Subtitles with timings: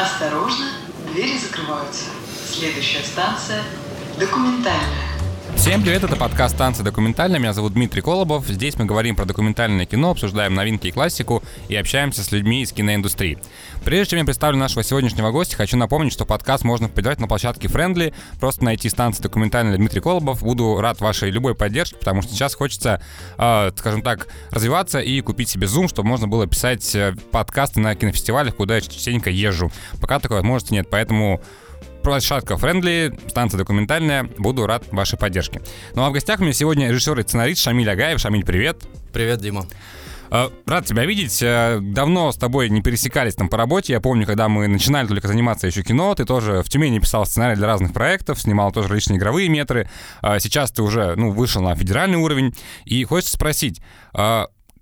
[0.00, 0.64] Осторожно,
[1.12, 2.06] двери закрываются.
[2.50, 3.62] Следующая станция–
[4.18, 5.09] документальная.
[5.60, 7.36] Всем привет, это подкаст «Танцы документально».
[7.36, 8.46] Меня зовут Дмитрий Колобов.
[8.46, 12.72] Здесь мы говорим про документальное кино, обсуждаем новинки и классику и общаемся с людьми из
[12.72, 13.38] киноиндустрии.
[13.84, 17.68] Прежде чем я представлю нашего сегодняшнего гостя, хочу напомнить, что подкаст можно поддержать на площадке
[17.68, 18.14] Friendly.
[18.40, 20.42] Просто найти станцию документально Дмитрий Колобов.
[20.42, 23.02] Буду рад вашей любой поддержке, потому что сейчас хочется,
[23.36, 27.94] э, скажем так, развиваться и купить себе Zoom, чтобы можно было писать э, подкасты на
[27.94, 29.70] кинофестивалях, куда я частенько езжу.
[30.00, 31.42] Пока такой возможности нет, поэтому
[32.02, 34.24] площадка Friendly, станция документальная.
[34.38, 35.60] Буду рад вашей поддержке.
[35.94, 38.20] Ну а в гостях у меня сегодня режиссер и сценарист Шамиль Агаев.
[38.20, 38.82] Шамиль, привет.
[39.12, 39.66] Привет, Дима.
[40.30, 41.42] Э, рад тебя видеть.
[41.42, 43.92] Э, давно с тобой не пересекались там по работе.
[43.92, 47.56] Я помню, когда мы начинали только заниматься еще кино, ты тоже в Тюмени писал сценарий
[47.56, 49.88] для разных проектов, снимал тоже различные игровые метры.
[50.22, 52.54] Э, сейчас ты уже ну, вышел на федеральный уровень.
[52.84, 53.80] И хочется спросить,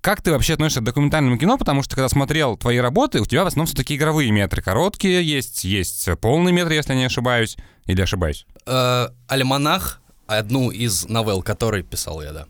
[0.01, 1.57] как ты вообще относишься к документальному кино?
[1.57, 4.61] Потому что, когда смотрел твои работы, у тебя в основном все-таки игровые метры.
[4.61, 7.57] Короткие есть, есть полный метр, если я не ошибаюсь.
[7.85, 8.45] Или ошибаюсь?
[8.65, 12.45] Э, Альманах, одну из новелл, которые писал я, да.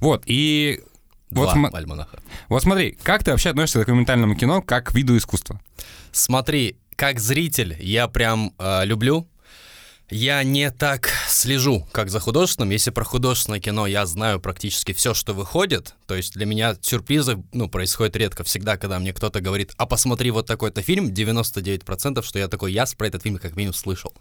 [0.00, 0.82] Вот, и...
[1.30, 2.18] Два вот, альманаха.
[2.48, 5.60] Вот смотри, как ты вообще относишься к документальному кино как к виду искусства?
[6.10, 9.28] Смотри, как зритель я прям э, люблю
[10.10, 12.70] я не так слежу, как за художественным.
[12.70, 17.42] Если про художественное кино я знаю практически все, что выходит, то есть для меня сюрпризы,
[17.52, 18.44] ну, происходят редко.
[18.44, 22.84] Всегда, когда мне кто-то говорит, а посмотри вот такой-то фильм, 99%, что я такой, я
[22.98, 24.12] про этот фильм как минимум слышал.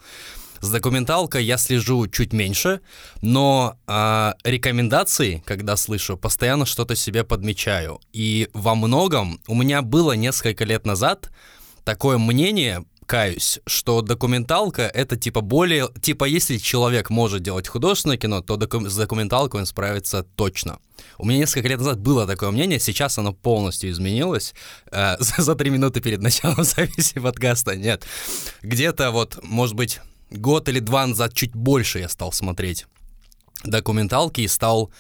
[0.61, 2.81] С документалкой я слежу чуть меньше,
[3.21, 8.01] но э, рекомендации, когда слышу, постоянно что-то себе подмечаю.
[8.11, 11.31] И во многом у меня было несколько лет назад
[11.85, 15.89] такое мнение каюсь, что документалка это типа более...
[15.99, 20.77] Типа если человек может делать художественное кино, то доку, с документалкой он справится точно.
[21.17, 24.53] У меня несколько лет назад было такое мнение, сейчас оно полностью изменилось.
[24.91, 28.05] Э, за, за три минуты перед началом записи подкаста нет.
[28.61, 32.85] Где-то вот, может быть, год или два назад чуть больше я стал смотреть
[33.63, 34.91] документалки и стал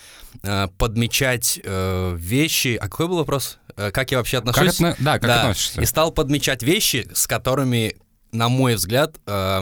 [0.77, 2.77] подмечать э, вещи.
[2.79, 3.59] А какой был вопрос?
[3.79, 4.77] Э, как я вообще отношусь?
[4.77, 4.95] Как отно...
[4.99, 5.41] Да, как да.
[5.41, 5.81] относишься?
[5.81, 7.95] И стал подмечать вещи, с которыми,
[8.31, 9.61] на мой взгляд, э,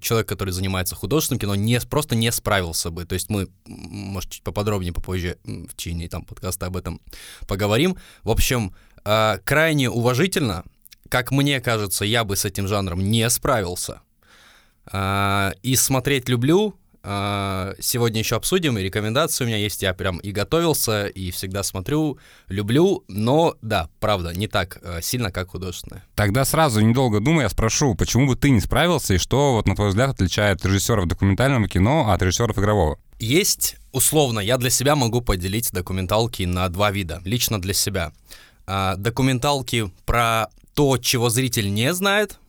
[0.00, 3.04] человек, который занимается художественным кино, не, просто не справился бы.
[3.04, 7.00] То есть мы, может, чуть поподробнее попозже в течение там подкаста об этом
[7.46, 7.96] поговорим.
[8.22, 8.74] В общем,
[9.04, 10.64] э, крайне уважительно,
[11.08, 14.00] как мне кажется, я бы с этим жанром не справился.
[14.90, 19.82] Э, и смотреть люблю, сегодня еще обсудим, и рекомендации у меня есть.
[19.82, 25.30] Я прям и готовился, и всегда смотрю, люблю, но да, правда, не так э, сильно,
[25.30, 26.04] как художественное.
[26.14, 29.74] Тогда сразу, недолго думая, я спрошу, почему бы ты не справился, и что, вот на
[29.74, 32.98] твой взгляд, отличает режиссеров документального кино от режиссеров игрового?
[33.18, 38.12] Есть, условно, я для себя могу поделить документалки на два вида, лично для себя.
[38.66, 42.47] А, документалки про то, чего зритель не знает, а,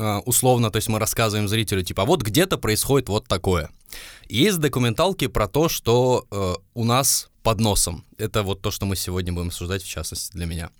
[0.00, 3.70] условно, то есть мы рассказываем зрителю, типа, вот где-то происходит вот такое.
[4.28, 8.04] Есть документалки про то, что э, у нас под носом.
[8.18, 10.70] Это вот то, что мы сегодня будем обсуждать, в частности, для меня.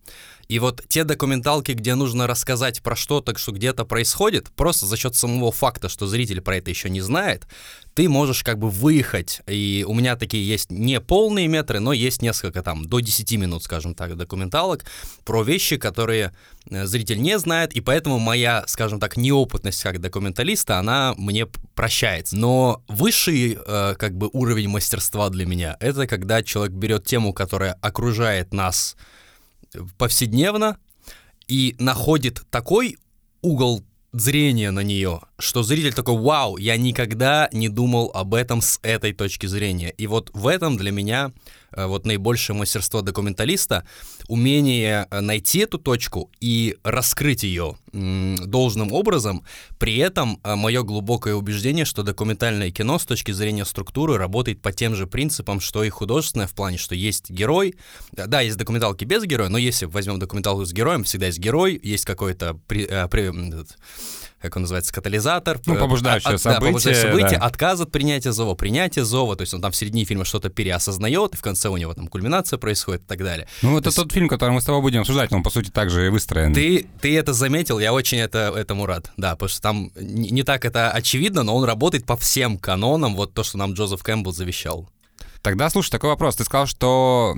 [0.52, 5.16] И вот те документалки, где нужно рассказать про что-то, что где-то происходит, просто за счет
[5.16, 7.46] самого факта, что зритель про это еще не знает,
[7.94, 9.40] ты можешь как бы выехать.
[9.46, 13.64] И у меня такие есть не полные метры, но есть несколько там, до 10 минут,
[13.64, 14.84] скажем так, документалок
[15.24, 16.34] про вещи, которые
[16.68, 22.36] э, зритель не знает, и поэтому моя, скажем так, неопытность как документалиста, она мне прощается.
[22.36, 27.78] Но высший э, как бы уровень мастерства для меня— это когда человек берет тему, которая
[27.80, 28.96] окружает нас
[29.98, 30.78] повседневно
[31.48, 32.98] и находит такой
[33.40, 38.78] угол зрения на нее, что зритель такой, вау, я никогда не думал об этом с
[38.82, 39.90] этой точки зрения.
[39.90, 41.32] И вот в этом для меня
[41.74, 43.84] Э, вот наибольшее мастерство документалиста,
[44.28, 49.44] умение э, найти эту точку и раскрыть ее должным образом.
[49.78, 54.72] При этом э, мое глубокое убеждение, что документальное кино с точки зрения структуры работает по
[54.72, 57.74] тем же принципам, что и художественное, в плане, что есть герой.
[58.12, 62.04] Да, есть документалки без героя, но если возьмем документалку с героем, всегда есть герой, есть
[62.04, 63.30] какой-то при, при,
[64.42, 65.60] как он называется, катализатор.
[65.66, 66.60] Ну, побуждающее от, событие.
[66.60, 67.46] Да, побуждающее событие, да.
[67.46, 71.34] отказ от принятия зова, принятие зова, то есть он там в середине фильма что-то переосознает,
[71.34, 73.46] и в конце у него там кульминация происходит и так далее.
[73.62, 76.06] Ну, это то тот фильм, который мы с тобой будем обсуждать, он, по сути, также
[76.06, 76.52] и выстроен.
[76.52, 80.42] Ты, ты это заметил, я очень это, этому рад, да, потому что там не, не
[80.42, 84.32] так это очевидно, но он работает по всем канонам, вот то, что нам Джозеф Кэмпбелл
[84.32, 84.88] завещал.
[85.42, 86.36] Тогда, слушай, такой вопрос.
[86.36, 87.34] Ты сказал, что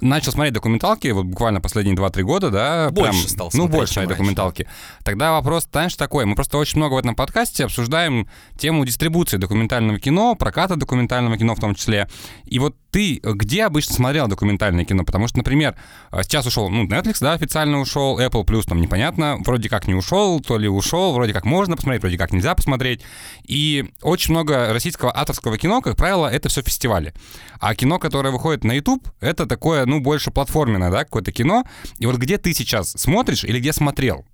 [0.00, 2.90] начал смотреть документалки вот буквально последние 2-3 года, да?
[2.90, 4.68] Больше прям, стал смотреть, Ну, больше смотреть документалки.
[5.04, 6.24] Тогда вопрос, знаешь, такой.
[6.24, 8.28] Мы просто очень много в этом подкасте обсуждаем
[8.58, 12.08] тему дистрибуции документального кино, проката документального кино в том числе.
[12.44, 15.02] И вот ты где обычно смотрел документальное кино?
[15.04, 15.74] Потому что, например,
[16.12, 19.94] э, сейчас ушел, ну, Netflix, да, официально ушел, Apple Plus там непонятно, вроде как не
[19.94, 23.00] ушел, то ли ушел, вроде как можно посмотреть, вроде как нельзя посмотреть.
[23.44, 27.14] И очень много российского авторского кино, как правило, это все фестивали.
[27.60, 31.64] А кино, которое выходит на YouTube, это такое, ну, больше платформенное, да, какое-то кино.
[31.98, 34.26] И вот где ты сейчас смотришь или где смотрел?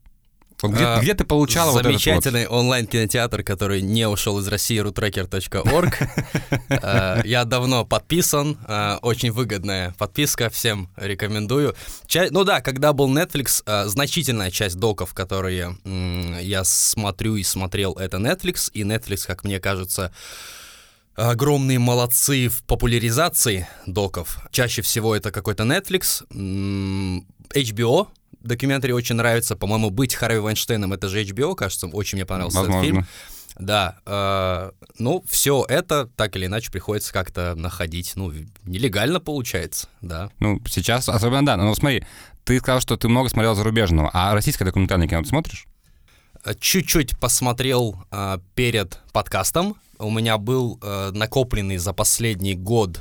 [0.60, 2.58] Где, а, где ты получала Замечательный вот вот?
[2.60, 5.98] онлайн-кинотеатр, который не ушел из России, rutracker.org.
[6.70, 11.74] А, я давно подписан, а, очень выгодная подписка, всем рекомендую.
[12.30, 15.76] Ну да, когда был Netflix, а, значительная часть доков, которые
[16.40, 20.12] я смотрю и смотрел, это Netflix, и Netflix, как мне кажется,
[21.14, 24.38] огромные молодцы в популяризации доков.
[24.50, 26.22] Чаще всего это какой-то Netflix,
[27.50, 28.08] HBO,
[28.40, 29.56] документари очень нравится.
[29.56, 32.78] По-моему, «Быть Харви Вайнштейном»— это же HBO, кажется, очень мне понравился Возможно.
[32.78, 33.06] этот фильм.
[33.58, 38.12] Да, э, ну, все это так или иначе приходится как-то находить.
[38.14, 38.32] Ну,
[38.64, 40.30] нелегально получается, да.
[40.38, 41.56] Ну, сейчас особенно да.
[41.56, 42.04] Ну, смотри,
[42.44, 45.66] ты сказал, что ты много смотрел зарубежного, а российское документальное кино ты смотришь?
[46.44, 49.76] Э, чуть-чуть посмотрел э, перед подкастом.
[49.98, 53.00] У меня был э, накопленный за последний год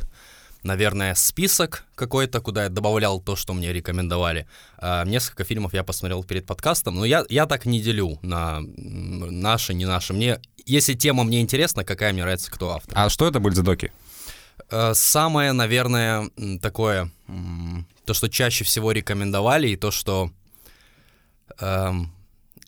[0.63, 4.47] наверное, список какой-то, куда я добавлял то, что мне рекомендовали.
[4.77, 9.73] А, несколько фильмов я посмотрел перед подкастом, но я, я так не делю на наши,
[9.73, 10.13] не наши.
[10.13, 12.93] Мне, если тема мне интересна, какая мне нравится, кто автор.
[12.97, 13.91] А что это были за доки?
[14.69, 16.29] А, самое, наверное,
[16.61, 17.09] такое,
[18.05, 20.31] то, что чаще всего рекомендовали, и то, что
[21.59, 22.11] эм,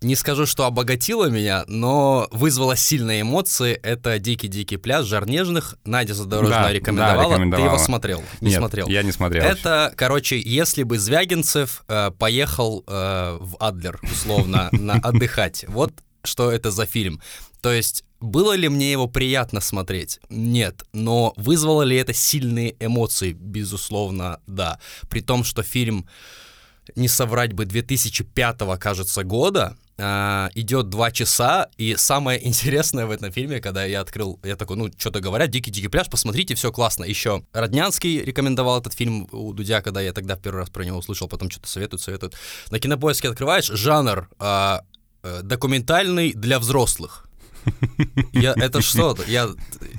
[0.02, 3.74] не скажу, что обогатило меня, но вызвало сильные эмоции.
[3.74, 5.76] Это «Дикий-дикий пляж», «Жар нежных».
[5.84, 7.24] Надя Задорожная да, рекомендовала.
[7.24, 7.70] Да, рекомендовала.
[7.70, 8.24] Ты его смотрел?
[8.42, 8.88] Не Нет, смотрел.
[8.88, 9.44] я не смотрел.
[9.44, 15.66] Это, короче, если бы Звягинцев э, поехал э, в Адлер, условно, на отдыхать.
[15.68, 15.92] Вот
[16.24, 17.22] что это за фильм.
[17.62, 20.20] То есть было ли мне его приятно смотреть?
[20.30, 20.84] Нет.
[20.94, 23.34] Но вызвало ли это сильные эмоции?
[23.34, 24.80] Безусловно, да.
[25.10, 26.08] При том, что фильм,
[26.96, 33.60] не соврать бы, 2005, кажется, года, идет два часа, и самое интересное в этом фильме,
[33.60, 37.04] когда я открыл, я такой, ну, что-то говорят, «Дикий-дикий пляж», посмотрите, все классно.
[37.04, 40.98] Еще Роднянский рекомендовал этот фильм у Дудя, когда я тогда в первый раз про него
[40.98, 42.36] услышал, потом что-то советуют, советуют.
[42.72, 44.82] На Кинопоиске открываешь, жанр uh,
[45.44, 47.26] документальный для взрослых.
[48.34, 49.18] Я, это что?
[49.28, 49.50] Я,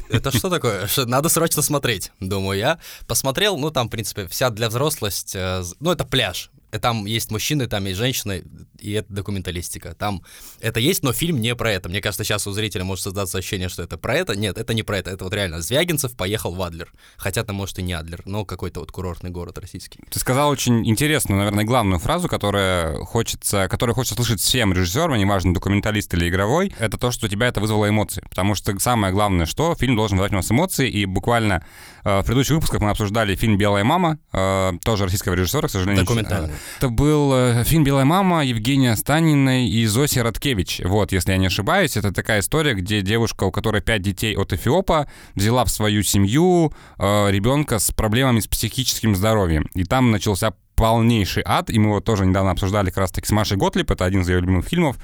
[0.08, 0.88] это что такое?
[1.06, 2.78] Надо срочно смотреть, думаю я.
[3.06, 7.66] Посмотрел, ну там, в принципе, вся для взрослость, э, ну это пляж, там есть мужчины,
[7.66, 8.44] там есть женщины,
[8.78, 9.94] и это документалистика.
[9.94, 10.22] Там
[10.60, 11.88] это есть, но фильм не про это.
[11.88, 14.36] Мне кажется, сейчас у зрителя может создаться ощущение, что это про это.
[14.36, 15.10] Нет, это не про это.
[15.10, 16.92] Это вот реально Звягинцев поехал в Адлер.
[17.16, 20.00] Хотя там, может, и не Адлер, но какой-то вот курортный город российский.
[20.10, 25.54] Ты сказал очень интересную, наверное, главную фразу, которая хочется, которую хочется слышать всем режиссерам, неважно,
[25.54, 28.22] документалист или игровой, это то, что у тебя это вызвало эмоции.
[28.28, 31.64] Потому что самое главное, что фильм должен вызывать у нас эмоции, и буквально
[32.04, 36.04] э, в предыдущих выпусках мы обсуждали фильм «Белая мама», э, тоже российского режиссера, к сожалению.
[36.04, 36.54] Документальный.
[36.78, 40.80] Это был э, фильм «Белая мама» Евгения Станиной и Зоси Радкевич.
[40.84, 44.52] Вот, если я не ошибаюсь, это такая история, где девушка, у которой пять детей от
[44.52, 49.68] Эфиопа, взяла в свою семью э, ребенка с проблемами с психическим здоровьем.
[49.74, 53.58] И там начался полнейший ад, и мы его тоже недавно обсуждали как раз-таки с Машей
[53.58, 54.96] Готлип, это один из ее любимых фильмов.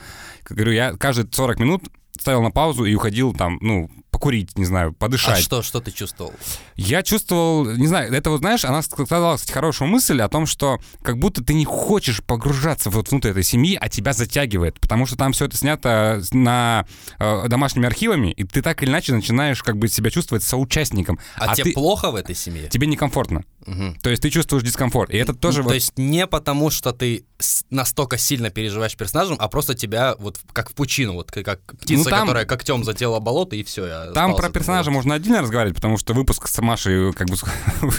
[0.49, 1.83] Говорю, я каждые 40 минут
[2.19, 5.41] ставил на паузу и уходил там, ну, покурить, не знаю, подышать.
[5.41, 6.33] А что, что ты чувствовал?
[6.75, 10.81] Я чувствовал, не знаю, это вот, знаешь, она сказала, кстати, хорошую мысль о том, что
[11.03, 15.17] как будто ты не хочешь погружаться вот внутрь этой семьи, а тебя затягивает, потому что
[15.17, 16.87] там все это снято на
[17.19, 21.19] э, домашними архивами, и ты так или иначе начинаешь как бы себя чувствовать соучастником.
[21.37, 22.71] А, а тебе ты, плохо в этой семье?
[22.71, 23.45] Тебе некомфортно.
[23.67, 23.97] Угу.
[24.03, 25.11] То есть ты чувствуешь дискомфорт.
[25.11, 25.63] И это тоже...
[25.63, 25.75] То вот...
[25.75, 27.25] есть не потому, что ты
[27.71, 32.11] настолько сильно переживаешь персонажем, а просто тебя вот как в пучину, вот как птица, ну,
[32.11, 32.21] там...
[32.23, 34.13] которая когтем затела болото, и все.
[34.13, 37.37] Там про персонажа можно отдельно разговаривать, потому что выпуск с Машей как бы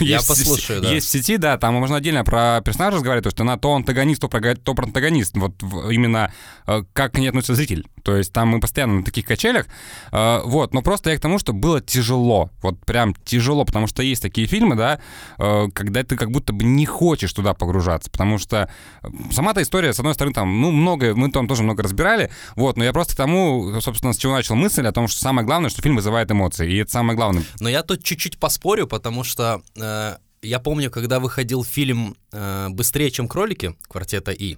[0.00, 0.90] я послушаю, да.
[0.90, 4.20] есть в сети, да, там можно отдельно про персонажа разговаривать, то что она то антагонист,
[4.20, 5.36] то, то протагонист.
[5.36, 6.32] Вот именно
[6.66, 7.86] э, как к ней относится зритель.
[8.02, 9.66] То есть там мы постоянно на таких качелях.
[10.12, 12.50] Э, вот, но просто я к тому, что было тяжело.
[12.62, 15.00] Вот прям тяжело, потому что есть такие фильмы, да,
[15.38, 18.70] э, когда ты как будто бы не хочешь туда погружаться, потому что
[19.30, 22.76] сама эта история, с одной стороны, там, ну, много, мы там тоже много разбирали, вот,
[22.76, 25.70] но я просто к тому, собственно, с чего начал мысль о том, что самое главное,
[25.70, 27.44] что фильм вызывает эмоции, и это самое главное.
[27.60, 33.10] Но я тут чуть-чуть поспорю, потому что э, я помню, когда выходил фильм э, «Быстрее,
[33.10, 34.56] чем кролики» квартета И,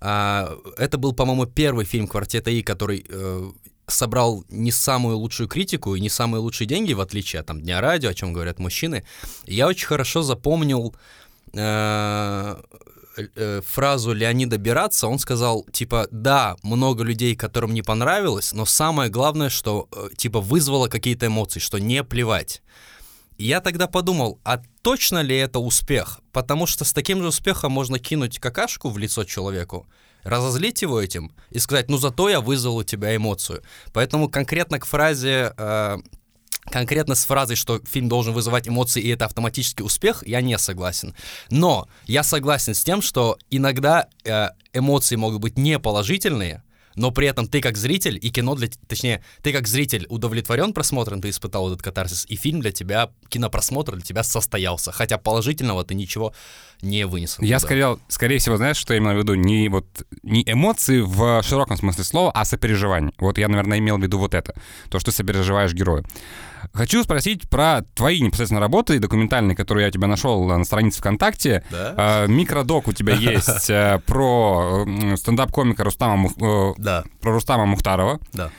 [0.00, 3.50] э, это был, по-моему, первый фильм квартета И, который э,
[3.86, 7.80] собрал не самую лучшую критику и не самые лучшие деньги, в отличие от там, Дня
[7.80, 9.04] радио, о чем говорят мужчины.
[9.46, 10.94] Я очень хорошо запомнил
[11.52, 12.56] э,
[13.16, 19.10] э, фразу Леонида Бераца, он сказал, типа, да, много людей, которым не понравилось, но самое
[19.10, 22.62] главное, что, э, типа, вызвало какие-то эмоции, что не плевать.
[23.38, 26.20] я тогда подумал, а точно ли это успех?
[26.32, 29.86] Потому что с таким же успехом можно кинуть какашку в лицо человеку,
[30.26, 33.62] разозлить его этим и сказать, ну зато я вызвал у тебя эмоцию.
[33.92, 35.98] Поэтому конкретно к фразе э,
[36.70, 41.14] конкретно с фразой, что фильм должен вызывать эмоции и это автоматический успех, я не согласен.
[41.48, 46.62] Но я согласен с тем, что иногда э, эмоции могут быть не положительные,
[46.96, 48.68] но при этом ты как зритель и кино для...
[48.88, 53.94] Точнее, ты как зритель удовлетворен просмотром, ты испытал этот катарсис, и фильм для тебя, кинопросмотр
[53.94, 54.92] для тебя состоялся.
[54.92, 56.32] Хотя положительного ты ничего
[56.82, 57.36] не вынес.
[57.40, 59.34] Я скорее, скорее всего, знаешь, что я имел в виду?
[59.34, 59.86] Не, вот,
[60.22, 63.12] не эмоции в широком смысле слова, а сопереживание.
[63.18, 64.54] Вот я, наверное, имел в виду вот это.
[64.90, 66.04] То, что сопереживаешь герою.
[66.72, 71.64] Хочу спросить про твои непосредственно работы документальные, которые я тебя нашел на странице ВКонтакте.
[71.70, 71.94] Да?
[71.96, 77.04] А, микродок у тебя есть э, про э, стендап-комика Рустама, э, да.
[77.20, 78.20] про Рустама Мухтарова.
[78.32, 78.50] Да.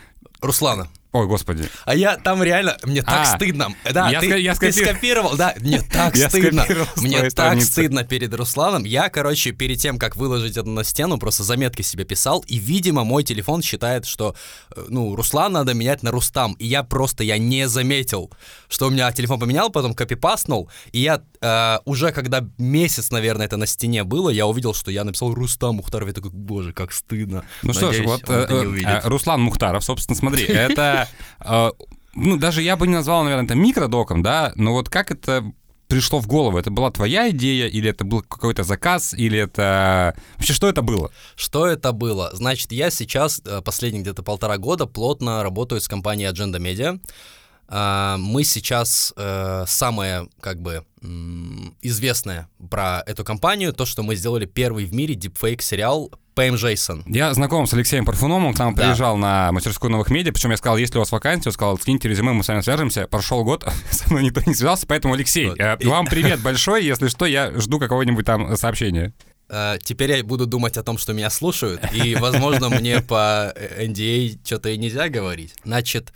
[0.42, 0.88] Руслана.
[1.18, 1.68] Ой, господи.
[1.86, 3.70] А я там реально, мне так А, стыдно.
[3.92, 6.66] Да, я ты, я ты скопи- скопировал, да, мне так стыдно.
[6.98, 7.72] Мне так страницы.
[7.72, 8.84] стыдно перед Русланом.
[8.84, 13.04] Я, короче, перед тем, как выложить это на стену, просто заметки себе писал, и, видимо,
[13.04, 14.36] мой телефон считает, что,
[14.76, 16.54] э, ну, Руслан надо менять на Рустам.
[16.54, 18.32] И я просто, я не заметил,
[18.70, 23.58] что у меня телефон поменял, потом копипастнул, и я э, уже, когда месяц, наверное, это
[23.58, 27.44] на стене было, я увидел, что я написал Рустам Мухтаров, я такой, боже, как стыдно.
[27.64, 28.88] Ну что ж, Надеюсь, вот э, увидит.
[28.88, 31.08] э, Руслан Мухтаров, собственно, смотри, это...
[31.40, 31.72] э,
[32.14, 35.44] Ну, даже я бы не назвал, наверное, это микродоком, да, но вот как это
[35.88, 36.58] пришло в голову?
[36.58, 40.16] Это была твоя идея, или это был какой-то заказ, или это...
[40.36, 41.12] Вообще, что это было?
[41.36, 42.30] Что это было?
[42.34, 47.00] Значит, я сейчас э, последние где-то полтора года плотно работаю с компанией Agenda Media.
[47.70, 50.86] А, Мы сейчас э, самое, как бы,
[51.82, 57.04] известное про эту компанию, то, что мы сделали первый в мире дипфейк сериал Пэм Джейсон.
[57.08, 58.84] Я знаком с Алексеем Парфуновым, он к нам Да.
[58.84, 61.78] приезжал на мастерскую новых медиа, причем я сказал, есть ли у вас вакансия, он сказал,
[61.80, 63.08] скиньте резюме, мы с вами свяжемся.
[63.08, 65.60] Прошел год, со мной никто не связался, поэтому, Алексей, Вот.
[65.60, 69.14] э, вам привет большой, если что, я жду какого-нибудь там сообщения.
[69.50, 74.40] Э, Теперь я буду думать о том, что меня слушают, и, возможно, мне по NDA
[74.46, 75.54] что-то и нельзя говорить.
[75.64, 76.14] Значит,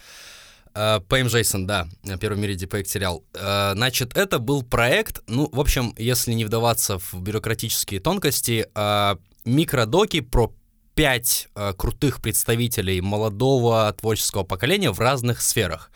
[0.73, 1.87] Пэм Джейсон, да,
[2.19, 3.23] первый в мире дипфейк сериал.
[3.33, 9.15] Э, Значит, это был проект, ну, в общем, если не вдаваться в бюрократические тонкости, э,
[9.45, 10.53] микродоки про
[10.95, 15.91] пять э, крутых представителей молодого творческого поколения в разных сферах.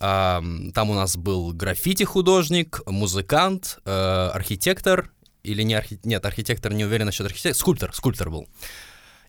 [0.00, 5.10] Ам, Там у нас был граффити-художник, музыкант, э, архитектор,
[5.42, 6.00] или не архи...
[6.04, 7.54] Нет, архитектор не уверен насчет архитектора.
[7.54, 8.48] Скульптор, скульптор был.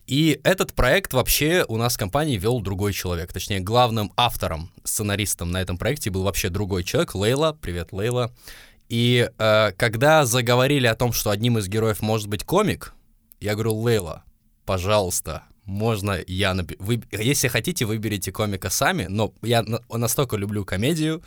[0.06, 3.32] И этот проект вообще у нас в компании вел другой человек.
[3.32, 7.58] Точнее, главным автором, сценаристом на этом проекте был вообще другой человек, Лейла.
[7.60, 8.32] Привет, Лейла.
[8.88, 12.94] И э, когда заговорили о том, что одним из героев может быть комик,
[13.40, 14.22] я говорю, Лейла,
[14.64, 16.52] пожалуйста, можно я...
[16.52, 17.02] напи- Вы...
[17.10, 21.20] Если хотите, выберите комика сами, но я на- настолько люблю комедию,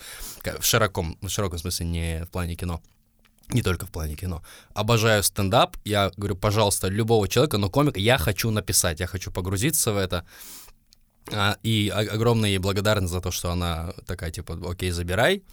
[0.59, 2.81] в широком, в широком смысле, не в плане кино,
[3.49, 4.43] не только в плане кино.
[4.73, 5.77] Обожаю стендап.
[5.85, 10.25] Я говорю, пожалуйста, любого человека, но комика я хочу написать, я хочу погрузиться в это.
[11.31, 15.43] А, И огромная ей благодарность за то, что она такая, типа, окей, забирай.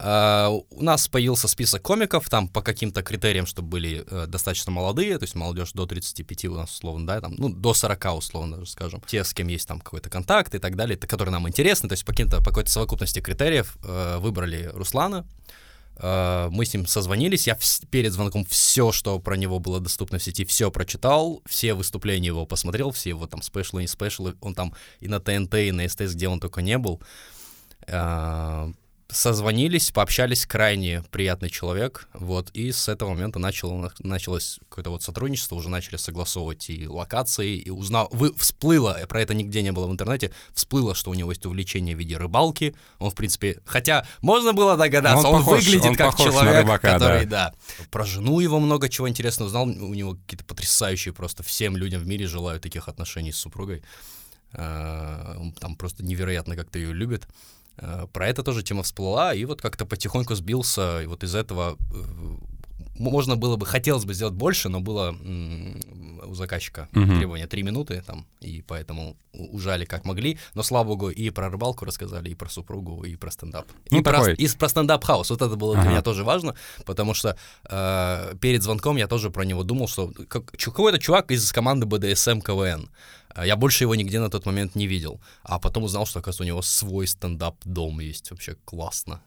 [0.00, 5.18] А, У нас появился список комиков, там по каким-то критериям, чтобы были э, достаточно молодые,
[5.18, 8.70] то есть молодежь до 35 у нас условно, да, там, ну, до 40 условно даже
[8.70, 9.02] скажем.
[9.06, 12.04] Те, с кем есть там какой-то контакт и так далее, которые нам интересны, то есть
[12.04, 15.26] по каким-то, по какой-то совокупности критериев э, выбрали Руслана,
[16.00, 17.58] мы с ним созвонились, я
[17.90, 22.46] перед звонком все, что про него было доступно в сети, все прочитал, все выступления его
[22.46, 26.14] посмотрел, все его там спешлы, не спешлы, он там и на ТНТ, и на СТС,
[26.14, 27.02] где он только не был.
[29.10, 35.54] Созвонились, пообщались, крайне приятный человек, вот, и с этого момента начало, началось какое-то вот сотрудничество,
[35.54, 39.92] уже начали согласовывать и локации, и узнал, вы, всплыло, про это нигде не было в
[39.92, 44.52] интернете, всплыло, что у него есть увлечение в виде рыбалки, он, в принципе, хотя можно
[44.52, 47.54] было догадаться, Он он, похож, выглядит он как человек, рыбака, который, да.
[47.90, 52.06] Про жену его много чего интересного узнал, у него какие-то потрясающие просто, всем людям в
[52.06, 53.82] мире желаю таких отношений с супругой.
[54.52, 57.26] Он Там просто невероятно как-то ее любит.
[57.78, 61.76] Э, Про это тоже тема всплыла, и вот как-то потихоньку сбился, и вот из этого
[61.92, 62.36] э,
[62.98, 65.14] можно было бы, хотелось бы сделать больше, но было
[66.26, 67.16] у заказчика Мгм.
[67.18, 71.84] требование 3 минуты там, и поэтому ужали как могли, но, слава богу, и про рыбалку
[71.84, 73.66] рассказали, и про супругу, и про стендап.
[73.90, 75.90] Ну, и, про, и про стендап-хаус, вот это было для Ага.
[75.90, 76.54] меня тоже важно,
[76.86, 77.36] потому что
[77.70, 82.40] э, перед звонком я тоже про него думал, что как- какой-то чувак из команды BDSM
[82.42, 82.90] КВН,
[83.44, 85.20] Я больше его нигде на тот момент не видел.
[85.42, 88.30] А потом узнал, что, оказывается, у него свой стендап-дом есть.
[88.30, 89.20] Вообще классно.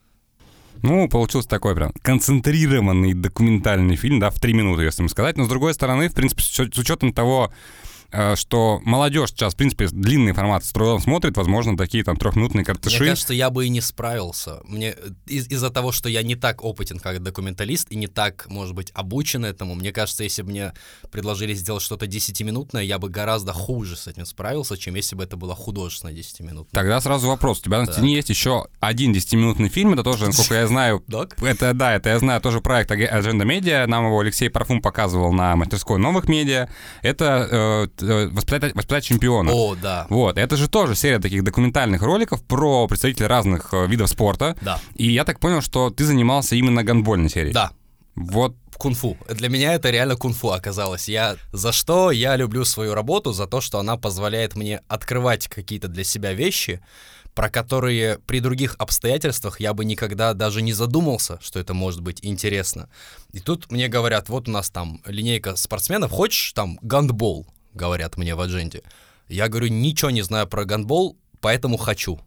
[0.81, 5.37] Ну, получился такой прям концентрированный документальный фильм, да, в три минуты, если сказать.
[5.37, 7.53] Но, с другой стороны, в принципе, с, учетом того,
[8.35, 12.99] что молодежь сейчас, в принципе, длинный формат с трудом смотрит, возможно, такие там трехминутные картыши.
[12.99, 14.59] Мне кажется, я бы и не справился.
[14.65, 14.95] Мне
[15.27, 18.91] из- из-за того, что я не так опытен, как документалист, и не так, может быть,
[18.93, 20.73] обучен этому, мне кажется, если бы мне
[21.11, 25.37] предложили сделать что-то 10-минутное, я бы гораздо хуже с этим справился, чем если бы это
[25.37, 26.71] было художественное 10-минутное.
[26.71, 27.59] Тогда сразу вопрос.
[27.59, 27.95] У тебя на Так.
[27.95, 31.03] стене есть еще один 10-минутный фильм, это тоже, насколько я знаю?
[31.41, 35.55] Это, да, это я знаю тоже проект Agenda Media, нам его Алексей Парфум показывал на
[35.55, 36.67] мастерской новых медиа.
[37.01, 39.51] Это э, э, воспитать, воспитать чемпиона.
[39.51, 40.07] О, да.
[40.09, 44.55] Вот, это же тоже серия таких документальных роликов про представителей разных э, видов спорта.
[44.61, 44.79] Да.
[44.95, 47.53] И я так понял, что ты занимался именно гандбольной серией.
[47.53, 47.71] Да,
[48.15, 49.15] Вот, кунг-фу.
[49.29, 51.07] Для меня это реально кунг-фу оказалось.
[51.07, 53.31] Я за что я люблю свою работу?
[53.31, 56.81] За то, что она позволяет мне открывать какие-то для себя вещи,
[57.35, 62.19] про которые при других обстоятельствах я бы никогда даже не задумался, что это может быть
[62.23, 62.89] интересно.
[63.31, 68.35] И тут мне говорят, вот у нас там линейка спортсменов, хочешь там гандбол, говорят мне
[68.35, 68.83] в адженте.
[69.27, 72.19] Я говорю, ничего не знаю про гандбол, поэтому хочу.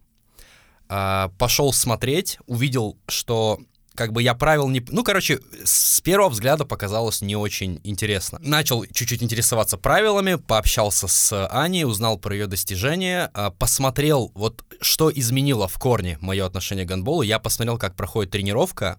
[0.89, 3.61] А, пошел смотреть, увидел, что
[3.95, 4.85] как бы я правил не...
[4.89, 8.39] Ну, короче, с первого взгляда показалось не очень интересно.
[8.43, 15.11] Начал чуть-чуть интересоваться правилами, пообщался с Аней, узнал про ее достижения, а, посмотрел, вот что
[15.13, 17.23] изменило в корне мое отношение к гандболу.
[17.23, 18.99] Я посмотрел, как проходит тренировка,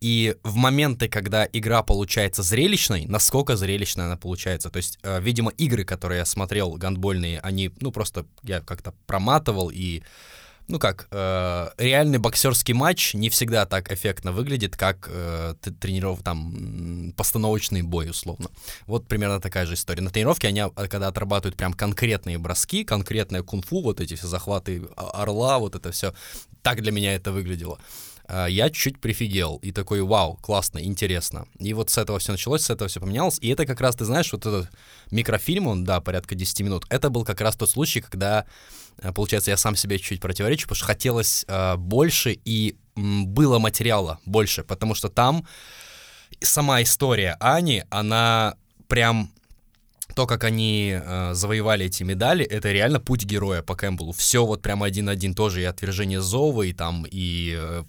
[0.00, 4.70] и в моменты, когда игра получается зрелищной, насколько зрелищной она получается.
[4.70, 9.70] То есть, э, видимо, игры, которые я смотрел, гандбольные, они, ну, просто я как-то проматывал
[9.72, 10.02] и
[10.68, 17.12] ну как, э, реальный боксерский матч не всегда так эффектно выглядит, как э, трениров, там,
[17.16, 18.50] постановочный бой, условно.
[18.86, 20.02] Вот примерно такая же история.
[20.02, 24.82] На тренировке они, а, когда отрабатывают прям конкретные броски, конкретное кунг-фу, вот эти все захваты
[24.96, 26.14] о- орла, вот это все,
[26.62, 27.78] так для меня это выглядело.
[28.28, 31.46] А, Я чуть прифигел и такой, вау, классно, интересно.
[31.58, 33.38] И вот с этого все началось, с этого все поменялось.
[33.40, 34.70] И это как раз, ты знаешь, вот этот
[35.10, 38.46] микрофильм, он, да, порядка 10 минут, это был как раз тот случай, когда,
[38.98, 44.18] э, получается, я сам себе чуть противоречу, потому что хотелось э, больше и было материала
[44.24, 45.46] больше, потому что там
[46.40, 48.56] сама история Ани, она
[48.88, 49.30] прям
[50.16, 54.12] то, как они э, завоевали эти медали, это реально путь героя по Кэмпбеллу.
[54.12, 57.84] Все вот прям один-один тоже, и отвержение зова, и там, и э,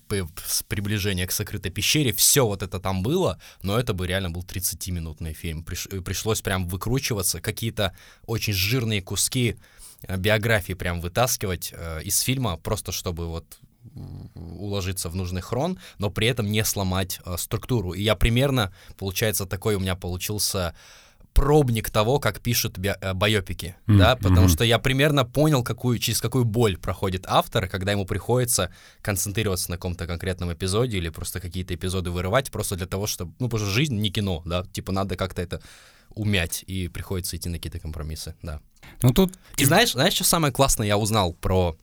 [0.68, 5.34] приближение к сокрытой пещере, все вот это там было, но это бы реально был 30-минутный
[5.34, 5.64] фильм.
[5.64, 9.56] Приш- э, пришлось прям выкручиваться, какие-то очень жирные куски
[10.02, 13.58] э, биографии прям вытаскивать э, из фильма, просто чтобы вот
[14.36, 17.94] уложиться в нужный хрон, но при этом не сломать э, структуру.
[17.94, 20.76] И я примерно, получается, такой у меня получился
[21.38, 24.50] пробник того, как пишут би- э, байопики, Мгм, да, потому мгм.
[24.50, 28.70] что я примерно понял, какую, через какую боль проходит автор, когда ему приходится
[29.04, 33.50] концентрироваться на каком-то конкретном эпизоде или просто какие-то эпизоды вырывать, просто для того, чтобы, ну,
[33.50, 35.62] потому что жизнь не кино, да, типа надо как-то это
[36.16, 38.60] умять, и приходится идти на какие-то компромиссы, да.
[39.04, 39.34] ну тут...
[39.58, 41.76] И знаешь, знаешь, что самое классное я узнал про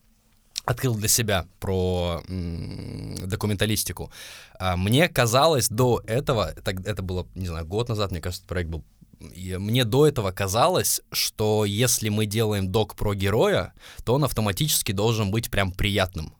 [0.65, 4.11] открыл для себя про м, документалистику.
[4.59, 8.69] А, Мне казалось до этого, так- это было, не знаю, год назад, мне кажется, проект
[8.71, 8.83] был.
[9.29, 14.91] И мне до этого казалось, что если мы делаем док про героя, то он автоматически
[14.91, 16.33] должен быть прям приятным.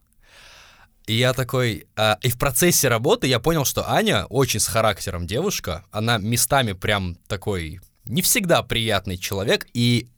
[1.07, 1.87] И я такой...
[1.95, 5.85] а, и в процессе работы я понял, что Аня очень с характером девушка.
[5.91, 9.67] Она местами прям такой не всегда приятный человек.
[9.73, 10.09] И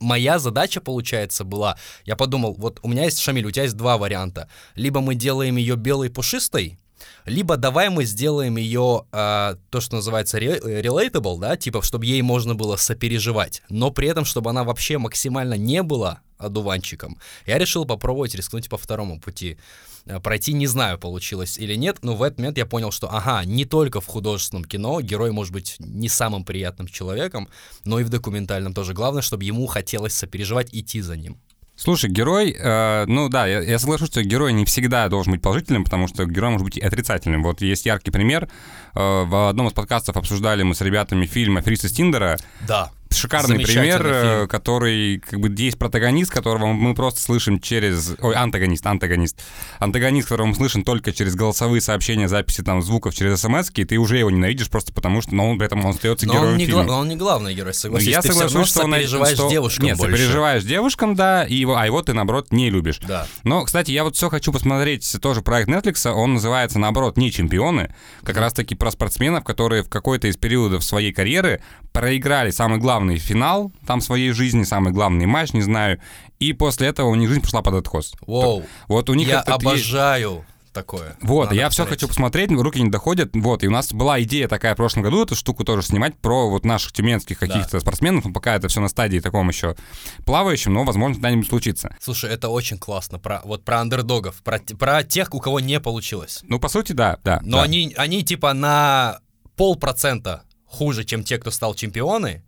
[0.00, 1.78] моя задача, получается, была...
[2.04, 4.50] Я подумал, вот у меня есть, Шамиль, у тебя есть два варианта.
[4.74, 6.78] Либо мы делаем ее белой пушистой,
[7.24, 12.22] либо давай мы сделаем ее а, то, что называется ре- relatable, да, типа, чтобы ей
[12.22, 17.18] можно было сопереживать, но при этом, чтобы она вообще максимально не была одуванчиком.
[17.46, 19.58] Я решил попробовать рискнуть по второму пути.
[20.06, 23.44] Э, Пройти не знаю, получилось или нет, но в этот момент я понял, что, ага,
[23.44, 27.48] не только в художественном кино герой может быть не самым приятным человеком,
[27.84, 28.92] но и в документальном тоже.
[28.92, 31.38] Главное, чтобы ему хотелось сопереживать, идти за ним.
[31.82, 35.82] Слушай, герой, э, ну да, я, я соглашусь, что герой не всегда должен быть положительным,
[35.82, 37.42] потому что герой может быть и отрицательным.
[37.42, 38.48] Вот есть яркий пример.
[38.94, 42.38] Э, в одном из подкастов обсуждали мы с ребятами фильм «Аферист из Тиндера».
[42.68, 42.92] Да.
[43.16, 48.14] Шикарный пример, э, который, как бы, есть протагонист, которого мы просто слышим через...
[48.20, 49.40] Ой, антагонист, антагонист.
[49.78, 53.96] Антагонист, которого мы слышим только через голосовые сообщения, записи там звуков через смс и ты
[53.98, 56.56] уже его ненавидишь просто потому, что но он при этом он остается Но героем он,
[56.58, 56.84] не фильма.
[56.84, 58.08] гла- но он не главный герой, Ну, согласись.
[58.08, 60.16] я ты равно что он сопереживаешь что- девушкам Нет, больше.
[60.16, 62.98] сопереживаешь девушкам, да, и его, а его ты, наоборот, не любишь.
[63.06, 63.26] Да.
[63.44, 67.94] Но, кстати, я вот все хочу посмотреть тоже проект Netflix, он называется, наоборот, «Не чемпионы»,
[68.24, 73.72] как раз-таки про спортсменов, которые в какой-то из периодов своей карьеры проиграли самый главный финал
[73.86, 76.00] там своей жизни, самый главный матч, не знаю,
[76.38, 78.14] и после этого у них жизнь пошла под откос.
[78.26, 78.64] Воу.
[78.88, 81.16] Вот у них Я этот есть- обожаю такое.
[81.20, 82.00] Вот, Надо я все посмотреть.
[82.00, 83.30] хочу посмотреть, руки не доходят.
[83.34, 86.48] Вот, и у нас была идея такая в прошлом году эту штуку тоже снимать про
[86.48, 88.24] вот наших тюменских каких-то спортсменов.
[88.24, 89.76] Но пока это все на стадии таком еще
[90.24, 91.94] плавающем, но, возможно, когда-нибудь случится.
[92.00, 93.18] Слушай, это очень классно.
[93.18, 96.40] Про, вот про андердогов, про, про тех, у кого не получилось.
[96.48, 97.40] Ну, по сути, да, да.
[97.42, 97.64] Но да.
[97.64, 99.20] они, они типа на
[99.56, 102.42] полпроцента хуже, чем те, кто стал чемпионы,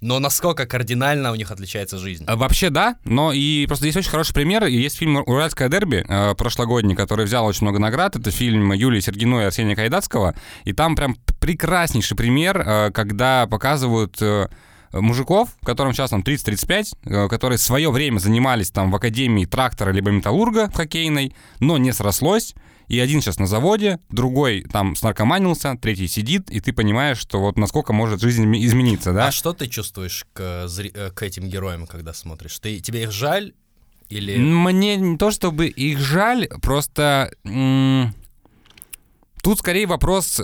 [0.00, 2.24] но насколько кардинально у них отличается жизнь.
[2.26, 4.64] А, Вообще да, но и просто есть очень хороший пример.
[4.64, 8.16] Есть фильм «Уральское дерби» э, прошлогодний, который взял очень много наград.
[8.16, 10.34] Это фильм Юлии Сергиной и Арсения Кайдацкого.
[10.64, 14.48] И там прям прекраснейший пример, э, когда показывают э,
[14.92, 19.90] мужиков, которым сейчас там 30-35, э, которые в свое время занимались там в академии трактора
[19.90, 22.54] либо металлурга в хоккейной, но не срослось.
[22.90, 27.56] И один сейчас на заводе, другой там снаркоманился, третий сидит, и ты понимаешь, что вот
[27.56, 29.28] насколько может жизнь изме- измениться, да?
[29.28, 32.58] А что ты чувствуешь к, э, к этим героям, когда смотришь?
[32.58, 33.54] Ты, тебе их жаль
[34.08, 34.36] или...
[34.36, 37.32] Мне не то чтобы их жаль, просто
[39.40, 40.42] тут скорее вопрос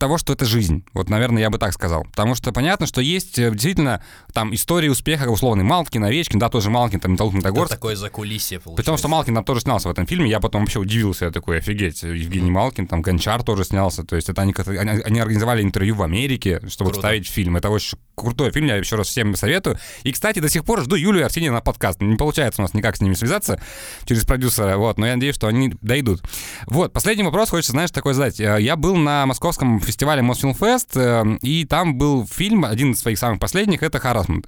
[0.00, 0.84] того, что это жизнь.
[0.94, 2.04] Вот, наверное, я бы так сказал.
[2.04, 6.70] Потому что понятно, что есть э, действительно там истории успеха, условный Малкин, Овечкин, да, тоже
[6.70, 7.70] Малкин, там, Металлург, Это Медогорск.
[7.72, 8.82] такое закулисье получается.
[8.82, 11.30] При том, что Малкин там тоже снялся в этом фильме, я потом вообще удивился, я
[11.30, 15.62] такой, офигеть, Евгений Малкин, там Гончар тоже снялся, то есть это они, они, они организовали
[15.62, 17.00] интервью в Америке, чтобы Круто.
[17.06, 17.56] вставить фильм.
[17.58, 19.78] Это очень крутой фильм, я еще раз всем советую.
[20.02, 22.00] И, кстати, до сих пор жду Юлию и Арсения на подкаст.
[22.00, 23.60] Не получается у нас никак с ними связаться
[24.06, 26.22] через продюсера, вот, но я надеюсь, что они дойдут.
[26.66, 28.40] Вот, последний вопрос хочется, знаешь, такой задать.
[28.40, 33.18] Э, Я был на московском фестивале Мосфилмфест, э, и там был фильм, один из своих
[33.18, 34.46] самых последних, это «Харасмент».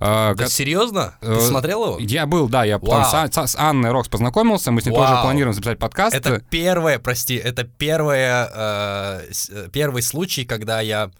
[0.00, 1.16] Э, Да ко- серьезно?
[1.20, 1.98] Ты Э, смотрел его?
[2.00, 5.22] я был, да, я там с, с Анной Рокс познакомился, мы с ней тоже Вау.
[5.24, 6.14] планируем записать подкаст.
[6.14, 11.10] Это первое, прости, это первое, э, первый случай, когда я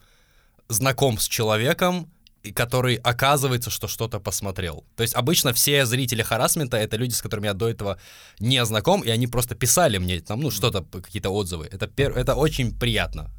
[0.69, 2.07] знаком с человеком,
[2.53, 4.83] который оказывается, что что-то посмотрел.
[4.95, 7.97] То есть обычно все зрители харасмента это люди, с которыми я до этого
[8.39, 11.67] не знаком, и они просто писали мне там, ну, что-то, какие-то отзывы.
[11.71, 13.31] Это, пер- это очень приятно.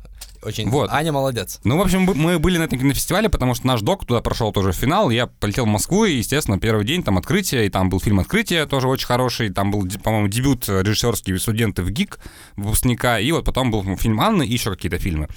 [0.46, 0.70] Очень.
[0.70, 0.90] Вот.
[0.92, 1.58] Аня молодец.
[1.64, 4.70] Ну, в общем, мы- были на этом кинофестивале, потому что наш док туда прошел тоже
[4.72, 5.10] в финал.
[5.10, 8.64] Я полетел в Москву, и, естественно, первый день там открытие, и там был фильм «Открытие»,
[8.66, 9.50] тоже очень хороший.
[9.50, 12.20] Там был, по-моему, дебют э, режиссерский студенты в ГИК,
[12.56, 15.28] выпускника, и вот потом был фильм Анны и еще какие-то фильмы.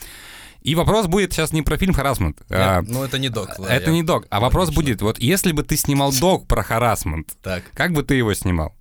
[0.61, 2.37] И вопрос будет сейчас не про фильм «Харасмент».
[2.49, 3.49] А, ну, это не док.
[3.57, 4.83] да, это я- не док, а вопрос Логично.
[4.83, 8.75] будет, вот если бы ты снимал док про харасмент, Так, как бы ты его снимал?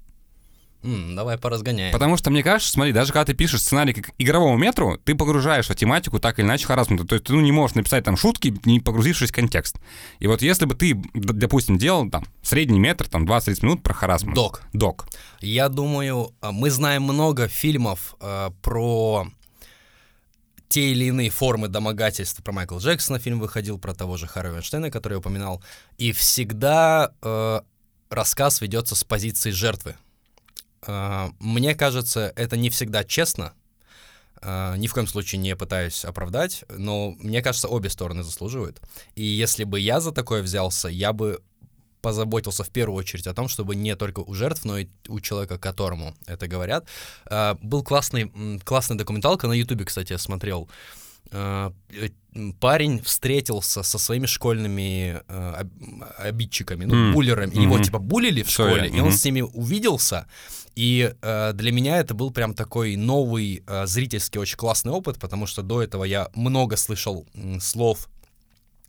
[0.84, 1.92] М, давай поразгоняем.
[1.92, 5.68] Потому что, мне кажется, смотри, даже когда ты пишешь сценарий к игровому метру, ты погружаешь
[5.68, 7.04] в тематику так или иначе харасмента.
[7.04, 9.76] То есть ты ну, не можешь написать там шутки, не погрузившись в контекст.
[10.20, 14.36] И вот если бы ты, допустим, делал там средний метр, там 20-30 минут про харасмент.
[14.36, 14.62] Док.
[14.72, 15.08] Док.
[15.40, 19.26] Я думаю, а, мы знаем много фильмов э, про
[20.68, 22.42] те или иные формы домогательства.
[22.42, 25.62] Про Майкла Джексона фильм выходил, про того же Харви Вайнштейна, который я упоминал.
[25.96, 27.60] И всегда э,
[28.10, 29.96] рассказ ведется с позиции жертвы.
[30.88, 33.52] Э, мне кажется, это не всегда честно.
[34.42, 38.80] Э, ни в коем случае не пытаюсь оправдать, но мне кажется, обе стороны заслуживают.
[39.14, 41.40] И если бы я за такое взялся, я бы
[42.00, 45.58] позаботился в первую очередь о том, чтобы не только у жертв, но и у человека,
[45.58, 46.86] которому это говорят.
[47.26, 48.32] А, Был классный,
[48.64, 50.68] классная документалка на Ютубе, кстати, я смотрел.
[50.68, 51.07] А,
[52.60, 57.12] Парень встретился со своими школьными э, об- обидчиками, ну, М.
[57.14, 57.54] буллерами.
[57.62, 57.84] Его Мгм.
[57.84, 59.12] типа булили в школе, и он мгм.
[59.16, 60.26] с ними увиделся.
[60.76, 65.46] И э, для меня это был прям такой новый э, зрительский очень классный опыт, потому
[65.46, 68.08] что до этого я много слышал м, слов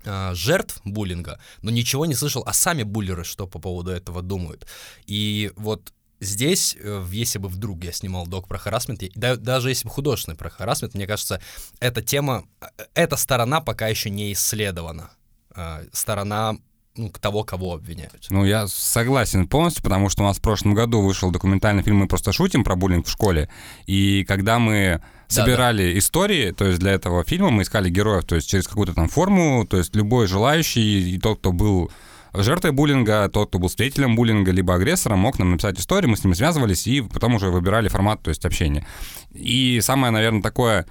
[0.05, 4.67] э, жертв буллинга, но ничего не слышал, а сами буллеры что по поводу этого думают.
[5.07, 9.87] И вот здесь, э, если бы вдруг я снимал док про харасмент, да- даже если
[9.87, 11.41] бы художественный про харасмент, мне кажется,
[11.79, 15.11] эта тема, э, эта сторона пока еще не исследована.
[15.55, 16.57] Э, Сторона
[16.95, 18.27] ну, к того, кого обвиняют.
[18.29, 22.07] Ну, я согласен полностью, потому что у нас в прошлом году вышел документальный фильм «Мы
[22.07, 23.49] просто шутим» про буллинг в школе.
[23.85, 28.49] И когда мы собирали истории, то есть для этого фильма мы искали героев, то есть
[28.49, 31.89] через какую-то там форму, то есть любой желающий, и тот, кто был
[32.33, 36.23] жертвой буллинга, тот, кто был свидетелем буллинга, либо агрессором, мог нам написать историю, мы с
[36.23, 38.85] ними связывались и потом уже выбирали формат, то есть общения.
[39.31, 40.85] И самое, наверное, такое...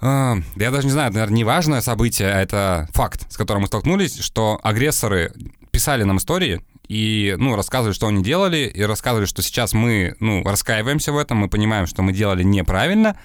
[0.00, 3.62] а, я даже не знаю, это, наверное, не важное событие, а это факт, с которым
[3.62, 5.32] мы столкнулись, что агрессоры
[5.70, 10.42] писали нам истории и, ну, рассказывали, что они делали, и рассказывали, что сейчас мы, ну,
[10.42, 13.16] раскаиваемся в этом, мы понимаем, что мы делали неправильно,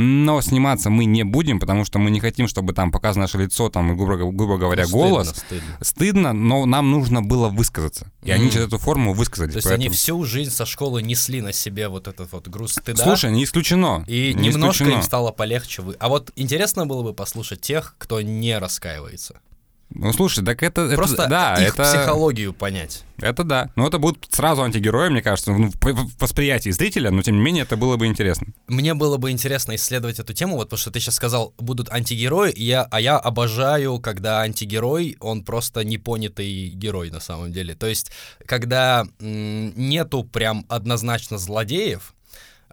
[0.00, 3.68] но сниматься мы не будем, потому что мы не хотим, чтобы там показано наше лицо,
[3.68, 5.28] там, грубо, грубо говоря, Ну, голос.
[5.30, 5.78] стыдно, стыдно.
[5.84, 8.12] Стыдно, но нам нужно было высказаться.
[8.22, 8.52] И они Мгм.
[8.52, 9.52] через эту форму высказались.
[9.54, 12.72] То есть поэтому- они всю жизнь со школы несли на себе вот этот вот груз
[12.74, 13.02] стыда.
[13.02, 14.04] Слушай, не исключено.
[14.06, 14.98] И не немножко исключено.
[14.98, 15.82] им стало полегче.
[15.98, 19.40] А вот интересно было бы послушать тех, кто не раскаивается.
[19.90, 20.94] Ну, слушай, так это...
[20.94, 23.04] Просто это, да, их это, психологию понять.
[23.20, 23.70] Это да.
[23.74, 27.62] Но это будут сразу антигерои, мне кажется, ну, в восприятии зрителя, но тем не менее
[27.62, 28.48] это было бы интересно.
[28.66, 32.52] Мне было бы интересно исследовать эту тему, вот потому что ты сейчас сказал, будут антигерои,
[32.52, 37.74] и я, а я обожаю, когда антигерой, он просто непонятый герой на самом деле.
[37.74, 38.12] То есть,
[38.44, 42.14] когда нету прям однозначно злодеев,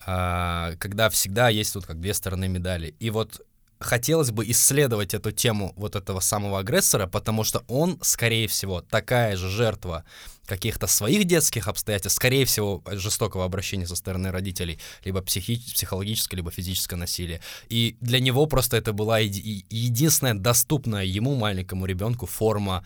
[0.05, 2.93] а, когда всегда есть тут как две стороны медали.
[2.99, 3.41] И вот
[3.79, 9.35] хотелось бы исследовать эту тему вот этого самого агрессора, потому что он, скорее всего, такая
[9.35, 10.03] же жертва
[10.45, 16.51] каких-то своих детских обстоятельств, скорее всего, жестокого обращения со стороны родителей, либо психи- психологическое, либо
[16.51, 17.41] физическое насилие.
[17.69, 22.85] И для него просто это была еди- единственная доступная ему, маленькому ребенку, форма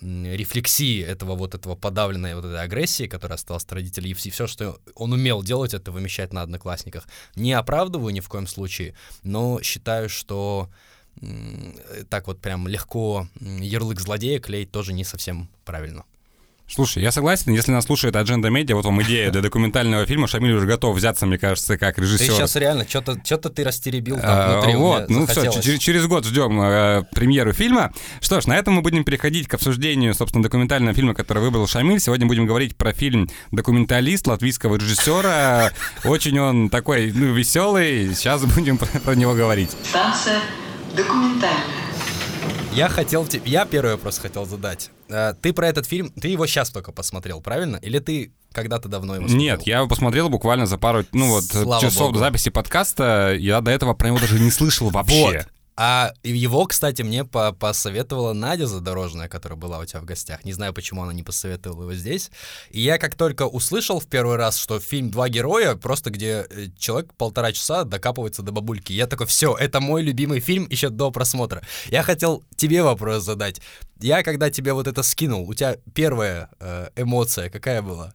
[0.00, 4.78] рефлексии этого вот этого подавленной вот этой агрессии, которая осталась от родителей, и все, что
[4.94, 7.06] он умел делать, это вымещать на одноклассниках.
[7.36, 10.70] Не оправдываю ни в коем случае, но считаю, что
[11.20, 11.74] м,
[12.08, 16.04] так вот прям легко ярлык злодея клеить тоже не совсем правильно.
[16.72, 20.52] Слушай, я согласен, если нас слушает Agenda Media, вот вам идея для документального фильма, Шамиль
[20.52, 22.32] уже готов взяться, мне кажется, как Ты режиссер.
[22.32, 24.76] сейчас реально что-то что ты растеребил там А, внутри.
[24.76, 27.92] вот, ну все, через год ждем э, премьеру фильма.
[28.20, 31.98] Что ж, на этом мы будем переходить к обсуждению, собственно, документального фильма, который выбрал Шамиль.
[32.00, 35.72] Сегодня будем говорить про фильм «Документалист» латвийского режиссера.
[36.04, 38.14] Очень он такой, ну, веселый.
[38.14, 39.70] Сейчас будем про, про него говорить.
[39.88, 40.40] Станция
[40.96, 41.89] документальная.
[42.72, 44.90] Я хотел, те- я первый вопрос хотел задать.
[45.10, 47.76] А, Ты про этот фильм, ты его сейчас только посмотрел, правильно?
[47.76, 49.40] Или ты когда-то давно его смотрел?
[49.58, 52.12] Нет, я его посмотрел буквально за пару, ну вот, Слава часов богу.
[52.14, 53.34] до записи подкаста.
[53.38, 55.20] Я до этого про него даже не слышал вообще.
[55.38, 55.48] Вот.
[55.82, 60.44] А его, кстати, мне по- посоветовала Надя Задорожная, которая была у тебя в гостях.
[60.44, 62.30] Не знаю, почему она не посоветовала его здесь.
[62.70, 66.66] И я как только услышал в первый раз, что фильм «Два героя», просто где э,
[66.78, 71.10] человек полтора часа докапывается до бабульки, я такой, все, это мой любимый фильм еще до
[71.10, 71.62] просмотра.
[71.86, 73.62] Я хотел тебе вопрос задать.
[74.00, 78.12] Я, когда тебе вот это скинул, у тебя первая э, эмоция какая была?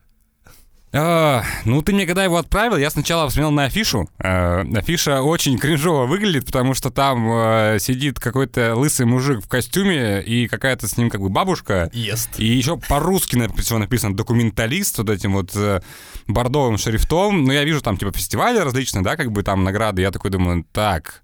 [0.97, 4.09] А, ну, ты мне когда его отправил, я сначала посмотрел на афишу.
[4.17, 10.21] Э, афиша очень кринжово выглядит, потому что там э, сидит какой-то лысый мужик в костюме
[10.21, 11.89] и какая-то с ним как бы бабушка.
[11.91, 12.39] Ест.
[12.39, 15.81] И еще по-русски написано, написано документалист вот этим вот э,
[16.27, 17.43] бордовым шрифтом.
[17.43, 20.01] Но я вижу там типа фестивали различные, да, как бы там награды.
[20.01, 21.23] Я такой думаю, так,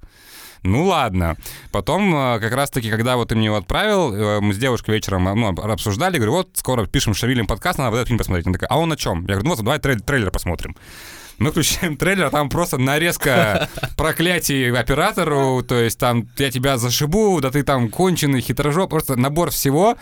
[0.64, 1.38] ну ладно.
[1.72, 5.24] Потом, э, как раз-таки, когда вот ты мне его отправил, э, мы с девушкой вечером
[5.24, 8.46] ну, об- обсуждали, говорю, вот скоро пишем с Шавилем подкаст, надо вот этот фильм посмотреть.
[8.46, 9.22] Она такая, а он о чем?
[9.22, 10.76] Я говорю, ну вот, давай трейлер, трейлер посмотрим.
[11.40, 17.40] Мы включаем трейлер, а там просто нарезка проклятий оператору, то есть там я тебя зашибу,
[17.42, 19.98] да ты там конченый хитрожоп, просто набор всего.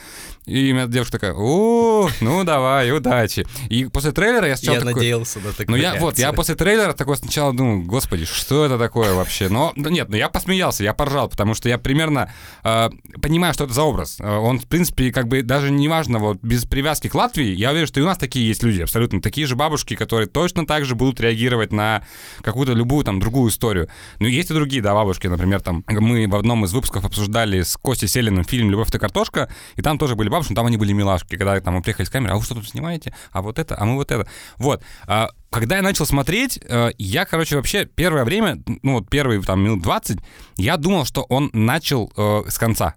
[0.49, 3.45] И у меня девушка такая, о, ну давай, удачи.
[3.69, 6.55] И после трейлера я сначала Я такой, надеялся на такую ну я вот, я после
[6.55, 9.47] трейлера такой сначала думал, господи, что это такое вообще?
[9.47, 12.33] Но нет, ну я посмеялся, я поржал, потому что я примерно
[12.63, 12.89] э,
[13.21, 14.17] понимаю, что это за образ.
[14.19, 17.87] Э, Он, в принципе, как бы даже неважно, вот без привязки к Латвии, я уверен,
[17.87, 20.95] что и у нас такие есть люди, абсолютно такие же бабушки, которые точно так же
[20.95, 22.03] будут реагировать на
[22.41, 23.87] какую-то любую там другую историю.
[24.19, 27.77] Но есть и другие, да, бабушки, например, там мы в одном из выпусков обсуждали с
[27.77, 30.93] Костей Селиным фильм «Любовь это картошка», и там тоже были бабушки, но там они были
[30.93, 33.13] милашки, когда там мы приехали с камерой, а вы что тут снимаете?
[33.31, 34.27] А вот это, а мы вот это.
[34.57, 34.83] Вот.
[35.07, 39.61] А, когда я начал смотреть, э, я, короче, вообще первое время, ну вот первые там
[39.61, 40.19] минут 20,
[40.57, 42.95] я думал, что он начал э, с конца.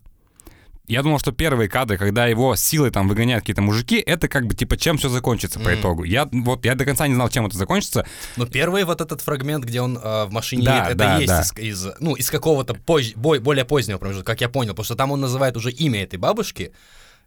[0.88, 4.54] Я думал, что первые кадры, когда его силой там выгоняют какие-то мужики, это как бы
[4.54, 5.80] типа чем все закончится по Мгм.
[5.80, 6.04] итогу.
[6.04, 8.04] Я вот я до конца не знал, чем это закончится.
[8.36, 11.28] Ну, первый вот этот фрагмент, где он э, в машине Да, едет, это да, есть
[11.28, 11.42] да.
[11.62, 15.12] Из, из, ну, из какого-то бо- более позднего промежутка, как я понял, потому что там
[15.12, 16.72] он называет уже имя этой бабушки,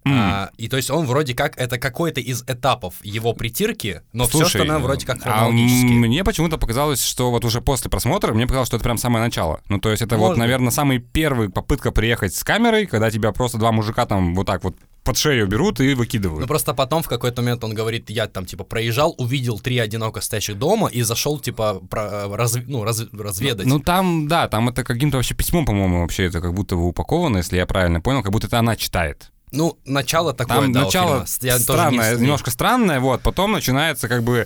[0.08, 4.40] а, и то есть он вроде как, это какой-то из этапов его притирки, но все
[4.40, 5.86] Слушай, остальное вроде как а хронологически.
[5.86, 9.62] мне почему-то показалось, что вот уже после просмотра, мне показалось, что это прям самое начало.
[9.70, 10.40] Ну, то есть это вот, Может быть.
[10.40, 14.64] наверное, самая первая попытка приехать с камерой, когда тебя просто два мужика там вот так
[14.64, 16.42] вот под шею берут и выкидывают.
[16.42, 20.20] Ну просто потом в какой-то момент он говорит, я там типа проезжал, увидел три одиноко
[20.20, 23.68] стоящих дома и зашел типа про- э, разв- ну, раз- разведать.
[23.68, 27.38] Ну там, да, там это каким-то вообще письмом, по-моему, вообще это как будто бы упаковано,
[27.38, 29.32] если я правильно понял, как будто это она читает.
[29.56, 31.26] Ну, начало такое, Там да, начало.
[31.42, 34.46] Я странное, не- немножко странное, вот, потом начинается как бы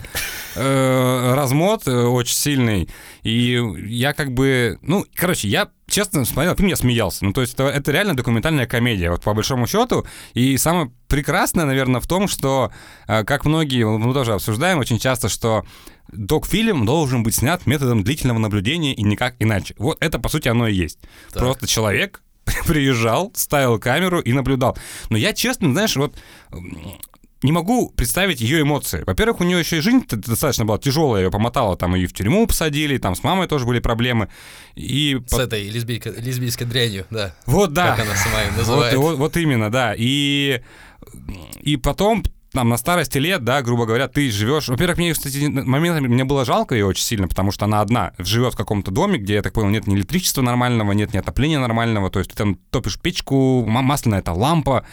[0.55, 2.89] э, размот э, очень сильный,
[3.23, 7.55] и я как бы, ну, короче, я честно смотрел фильм, я смеялся, ну, то есть
[7.55, 12.27] это, это реально документальная комедия, вот по большому счету, и самое прекрасное, наверное, в том,
[12.27, 12.71] что,
[13.07, 15.65] э, как многие, мы тоже обсуждаем очень часто, что
[16.11, 19.75] док-фильм должен быть снят методом длительного наблюдения и никак иначе.
[19.77, 20.99] Вот это, по сути, оно и есть.
[21.31, 21.43] Так.
[21.43, 22.21] Просто человек
[22.67, 24.77] приезжал, ставил камеру и наблюдал.
[25.09, 26.15] Но я честно, знаешь, вот
[27.41, 29.03] не могу представить ее эмоции.
[29.05, 32.45] Во-первых, у нее еще и жизнь достаточно была тяжелая, ее помотала, там ее в тюрьму
[32.47, 34.29] посадили, там с мамой тоже были проблемы.
[34.75, 37.33] И с этой лесбийской, лесбийской дрянью, да.
[37.45, 37.95] Вот, да.
[37.95, 38.95] Как она сама ее называет.
[38.95, 39.93] Вот, вот, вот именно, да.
[39.97, 40.61] И,
[41.61, 44.67] и потом там на старости лет, да, грубо говоря, ты живешь.
[44.69, 48.53] Во-первых, мне, кстати, моментами мне было жалко ее очень сильно, потому что она одна живет
[48.53, 52.09] в каком-то доме, где, я так понял, нет ни электричества нормального, нет ни отопления нормального.
[52.09, 54.85] То есть ты там топишь печку, масляная это лампа,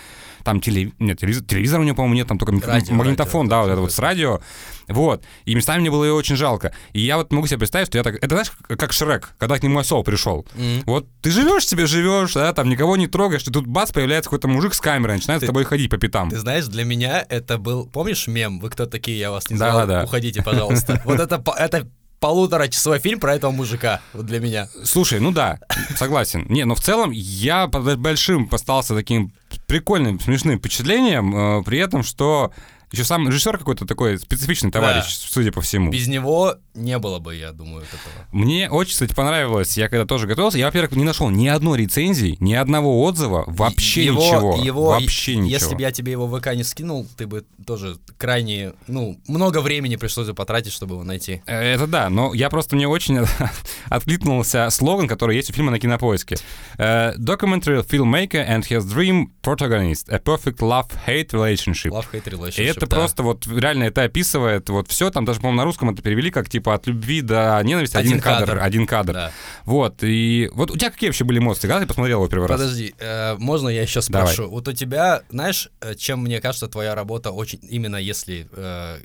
[0.46, 0.92] там теле...
[1.00, 3.80] нет, телевизор, телевизора у него, по-моему, нет, там только радио, магнитофон, радио, да, вот это
[3.80, 4.40] вот с радио.
[4.86, 5.24] Вот.
[5.44, 6.72] И местами мне было ее очень жалко.
[6.92, 8.14] И я вот могу себе представить, что я так...
[8.14, 10.46] Это знаешь, как Шрек, когда к нему осел пришел.
[10.54, 10.82] Mm-hmm.
[10.86, 14.46] Вот ты живешь себе, живешь, да, там никого не трогаешь, и тут бац, появляется какой-то
[14.46, 16.30] мужик с камерой, начинает ты, с тобой ходить по пятам.
[16.30, 17.86] Ты знаешь, для меня это был...
[17.86, 18.60] Помнишь мем?
[18.60, 19.18] Вы кто такие?
[19.18, 19.74] Я вас не знаю.
[19.74, 20.04] Да, да.
[20.04, 21.02] Уходите, пожалуйста.
[21.04, 21.88] Вот это, это
[22.20, 24.68] полуторачасовой фильм про этого мужика вот для меня.
[24.84, 25.58] Слушай, ну да,
[25.96, 26.46] согласен.
[26.48, 29.32] Не, но в целом я под большим остался таким
[29.66, 32.52] прикольным, смешным впечатлением, э, при этом, что
[32.92, 35.28] еще сам режиссер какой-то такой специфичный товарищ, да.
[35.28, 35.90] судя по всему.
[35.90, 38.00] Без него не было бы, я думаю, этого.
[38.32, 39.76] Мне очень, кстати, понравилось.
[39.76, 44.04] Я когда тоже готовился, я, во-первых, не нашел ни одной рецензии, ни одного отзыва, вообще
[44.04, 44.56] его, ничего.
[44.62, 45.50] Его, вообще ничего.
[45.50, 49.60] Если бы я тебе его в ВК не скинул, ты бы тоже крайне, ну, много
[49.60, 51.42] времени пришлось бы потратить, чтобы его найти.
[51.46, 53.18] Э, это да, но я просто мне очень
[53.88, 56.36] откликнулся слоган, который есть у фильма на кинопоиске.
[56.78, 60.08] Uh, documentary filmmaker and his dream protagonist.
[60.08, 61.90] A perfect love-hate relationship.
[61.90, 62.96] Love-hate relationship это да.
[62.96, 65.10] просто вот реально это описывает вот все.
[65.10, 68.22] Там даже, по-моему, на русском это перевели как типа от любви до ненависти один, один
[68.22, 69.12] кадр, кадр, один кадр.
[69.12, 69.32] Да.
[69.64, 70.02] Вот.
[70.02, 72.92] И вот у тебя какие вообще были эмоции, когда ты посмотрел его первый Подожди, раз?
[72.92, 74.36] Подожди, э, можно я еще спрошу?
[74.36, 74.50] Давай.
[74.50, 78.98] Вот у тебя, знаешь, э, чем мне кажется твоя работа очень именно если э,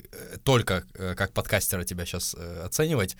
[0.44, 3.16] только э, как подкастера тебя сейчас э, оценивать?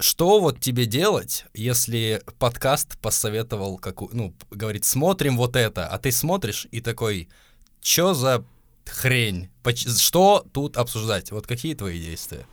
[0.00, 6.10] Что вот тебе делать, если подкаст посоветовал, как, ну, говорит, смотрим вот это, а ты
[6.10, 7.28] смотришь и такой,
[7.80, 8.44] что за
[8.88, 9.50] хрень.
[9.74, 11.30] Что тут обсуждать?
[11.30, 12.46] Вот какие твои действия?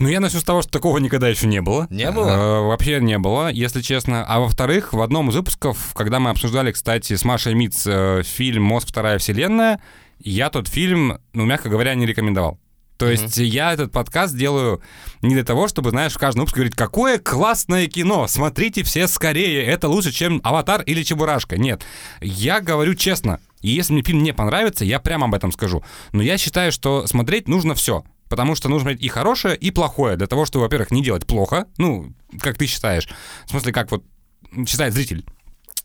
[0.00, 1.86] Ну, я начну с того, что такого никогда еще не было.
[1.90, 2.28] Не было?
[2.28, 4.24] Э, вообще не было, если честно.
[4.24, 8.62] А во-вторых, в одном из выпусков, когда мы обсуждали, кстати, с Машей Миц э, фильм
[8.62, 8.88] «Мост.
[8.88, 9.80] Вторая вселенная»,
[10.18, 12.58] я тот фильм, ну, мягко говоря, не рекомендовал.
[12.96, 13.12] То mm-hmm.
[13.12, 14.82] есть я этот подкаст делаю
[15.20, 19.64] не для того, чтобы, знаешь, в каждом выпуске говорить, какое классное кино, смотрите все скорее,
[19.64, 21.56] это лучше, чем «Аватар» или «Чебурашка».
[21.56, 21.82] Нет,
[22.20, 25.82] я говорю честно, и если мне фильм не понравится, я прямо об этом скажу.
[26.12, 28.04] Но я считаю, что смотреть нужно все.
[28.28, 30.16] Потому что нужно и хорошее, и плохое.
[30.16, 31.66] Для того, чтобы, во-первых, не делать плохо.
[31.78, 33.08] Ну, как ты считаешь.
[33.46, 34.04] В смысле, как вот
[34.66, 35.24] считает зритель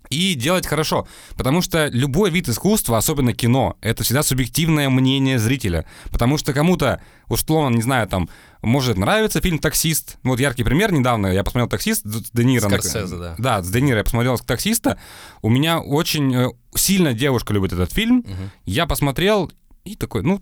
[0.09, 1.07] и делать хорошо.
[1.35, 5.85] Потому что любой вид искусства, особенно кино, это всегда субъективное мнение зрителя.
[6.11, 8.29] Потому что кому-то, условно, не знаю, там,
[8.61, 10.17] может нравиться фильм «Таксист».
[10.23, 10.91] Вот яркий пример.
[10.91, 12.67] Недавно я посмотрел «Таксист» с Де Ниро.
[12.67, 13.35] Скорсезе, да.
[13.37, 14.99] Да, с Де Ниро я посмотрел «Таксиста».
[15.41, 18.19] У меня очень э, сильно девушка любит этот фильм.
[18.19, 18.49] Угу.
[18.65, 19.51] Я посмотрел
[19.83, 20.41] и такой, ну,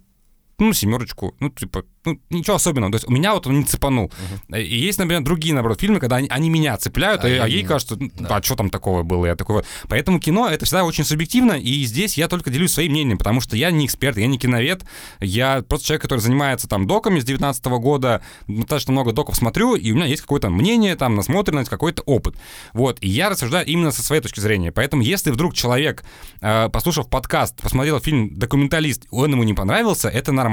[0.63, 2.91] ну, семерочку, ну, типа, ну, ничего особенного.
[2.91, 4.12] То есть у меня вот он не цепанул.
[4.49, 4.62] Uh-huh.
[4.62, 7.63] И есть, например, другие, наоборот, фильмы, когда они, они меня цепляют, а, и, а ей
[7.63, 8.38] кажется, ну, да.
[8.38, 9.26] а что там такого было?
[9.26, 9.65] Я такой вот.
[9.88, 13.56] Поэтому кино— это всегда очень субъективно, и здесь я только делюсь своим мнением, потому что
[13.56, 14.84] я не эксперт, я не киновед,
[15.19, 19.91] я просто человек, который занимается там доками с 19 года, достаточно много доков смотрю, и
[19.91, 22.36] у меня есть какое-то мнение, там, насмотренность, какой-то опыт.
[22.73, 24.71] Вот, и я рассуждаю именно со своей точки зрения.
[24.71, 26.04] Поэтому если вдруг человек,
[26.41, 30.53] э, послушав подкаст, посмотрел фильм «Документалист», он ему не понравился, это нормально.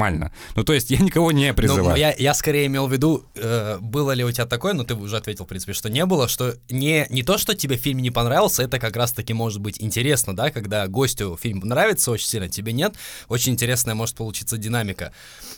[0.56, 1.90] Ну, то есть я никого не призываю.
[1.90, 4.94] Ну, я, я скорее имел в виду, э, было ли у тебя такое, но ты
[4.94, 8.10] уже ответил, в принципе, что не было, что не, не то, что тебе фильм не
[8.10, 12.72] понравился, это как раз-таки может быть интересно, да, когда гостю фильм нравится очень сильно, тебе
[12.72, 12.94] нет,
[13.28, 15.12] очень интересная может получиться динамика.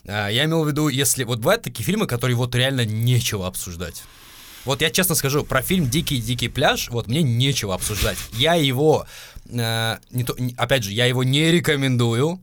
[0.05, 4.03] Э, я имел в виду, если вот бывают такие фильмы, которые вот реально нечего обсуждать.
[4.65, 8.17] Вот я честно скажу, про фильм «Дикий-дикий пляж» вот мне нечего обсуждать.
[8.35, 9.07] Я его,
[9.47, 12.41] э, не то, опять же, я его не рекомендую.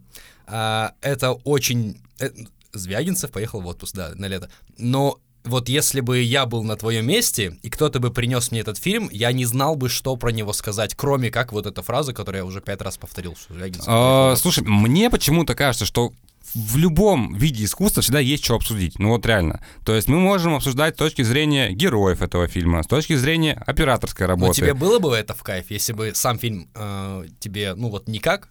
[0.50, 2.02] Э, это очень...
[2.20, 2.30] Э,
[2.72, 4.50] Звягинцев поехал в отпуск, да, на лето.
[4.78, 8.78] Но вот если бы я был на твоем месте, и кто-то бы принес мне этот
[8.78, 12.42] фильм, я не знал бы, что про него сказать, кроме как вот эта фраза, которую
[12.42, 13.86] я уже пять раз повторил, что Звягинцев...
[13.88, 16.14] А, слушай, мне почему-то кажется, что
[16.54, 18.98] в любом виде искусства всегда есть что обсудить.
[18.98, 19.64] Ну вот реально.
[19.86, 24.26] То есть мы можем обсуждать с точки зрения героев этого фильма, с точки зрения операторской
[24.26, 24.48] работы.
[24.48, 28.08] Но тебе было бы это в кайф, если бы сам фильм э, тебе, ну вот
[28.08, 28.50] никак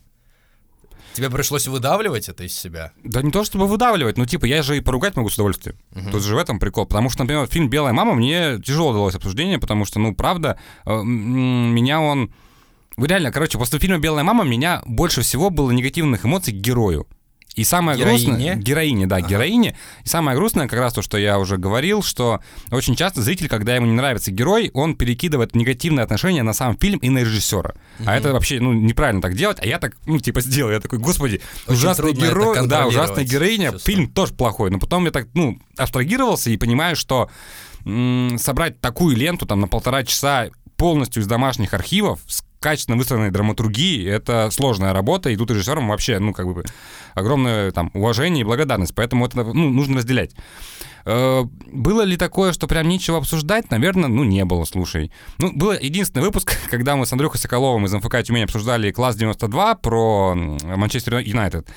[1.15, 2.93] Тебе пришлось выдавливать это из себя?
[3.03, 5.77] Да не то чтобы выдавливать, но типа я же и поругать могу с удовольствием.
[5.95, 6.11] Угу.
[6.13, 6.87] Тут же в этом прикол.
[6.87, 11.03] Потому что, например, фильм «Белая мама» мне тяжело далось обсуждение, потому что, ну, правда, э,
[11.03, 12.33] меня он...
[12.97, 17.07] Вы реально, короче, после фильма «Белая мама» меня больше всего было негативных эмоций к герою.
[17.59, 18.25] И самое Героине?
[18.27, 18.55] грустное...
[18.55, 19.77] Героине, да, героине.
[20.05, 22.41] И самое грустное как раз то, что я уже говорил, что
[22.71, 26.99] очень часто зритель, когда ему не нравится герой, он перекидывает негативное отношение на сам фильм
[27.01, 27.75] и на режиссера.
[28.07, 29.59] А это вообще, ну, неправильно так делать.
[29.61, 30.71] А я так, ну, типа, сделал.
[30.71, 33.93] Я такой, господи, Очень ужасный герой, да, ужасная героиня, чувство.
[33.93, 34.71] фильм тоже плохой.
[34.71, 37.29] Но потом я так, ну, абстрагировался и понимаю, что
[37.85, 43.31] м, собрать такую ленту там на полтора часа полностью из домашних архивов с качественно выстроенной
[43.31, 46.65] драматургией, это сложная работа, и тут режиссерам вообще, ну, как бы,
[47.15, 50.35] огромное там уважение и благодарность, поэтому это, ну, нужно разделять.
[51.05, 53.71] Э, Было ли такое, что прям нечего обсуждать?
[53.71, 55.11] Наверное, ну, не было, слушай.
[55.39, 59.75] Ну, был единственный выпуск, когда мы с Андрюхой Соколовым из МФК Тюмень обсуждали класс 92
[59.77, 61.69] про Манчестер Юнайтед.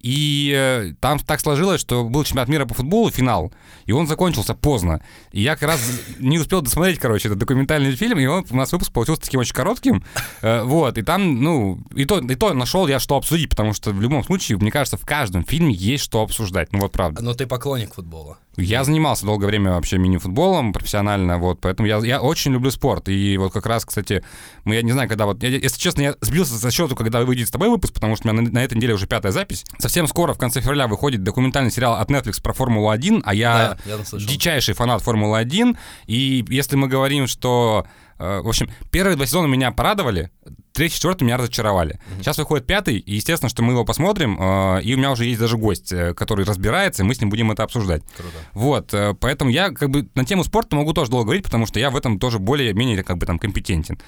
[0.00, 3.52] И э, там так сложилось, что был чемпионат мира по футболу, финал,
[3.84, 5.02] и он закончился поздно.
[5.32, 5.80] И я как раз
[6.18, 9.54] не успел досмотреть, короче, этот документальный фильм, и он, у нас выпуск получился таким очень
[9.54, 10.04] коротким.
[10.42, 13.90] Э, Вот, и там, ну, и то, и то нашел я, что обсудить, потому что
[13.90, 16.72] в любом случае, мне кажется, в каждом фильме есть что обсуждать.
[16.72, 17.22] Ну вот правда.
[17.22, 18.38] Но ты поклонник футбола.
[18.60, 23.08] Я занимался долгое время вообще мини-футболом профессионально, вот, поэтому я, я очень люблю спорт.
[23.08, 24.24] И вот как раз, кстати,
[24.64, 27.46] мы, я не знаю, когда вот, я- если честно, я сбился со счету, когда выйдет
[27.48, 29.64] с тобой выпуск, потому что у меня на, на этой неделе уже пятая запись.
[29.78, 33.90] Совсем скоро, в конце февраля, выходит документальный сериал от Netflix про Формулу-1, а я Да,
[33.90, 33.96] я
[34.26, 37.86] дичайший фанат Формулы-1, и если мы говорим, что...
[38.18, 40.30] э, В общем, первые два сезона меня порадовали,
[40.78, 41.98] третий, четвертый меня разочаровали.
[42.18, 45.40] Сейчас выходит пятый, и естественно, что мы его посмотрим, э, и у меня уже есть
[45.40, 48.04] даже гость, э, который разбирается, и мы с ним будем это обсуждать.
[48.16, 48.36] Круто.
[48.52, 51.80] Вот, э, поэтому я как бы на тему спорта могу тоже долго говорить, потому что
[51.80, 53.98] я в этом тоже более-менее как бы там компетентен.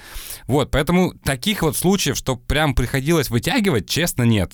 [0.47, 4.53] Вот, поэтому таких вот случаев, что прям приходилось вытягивать, честно, нет.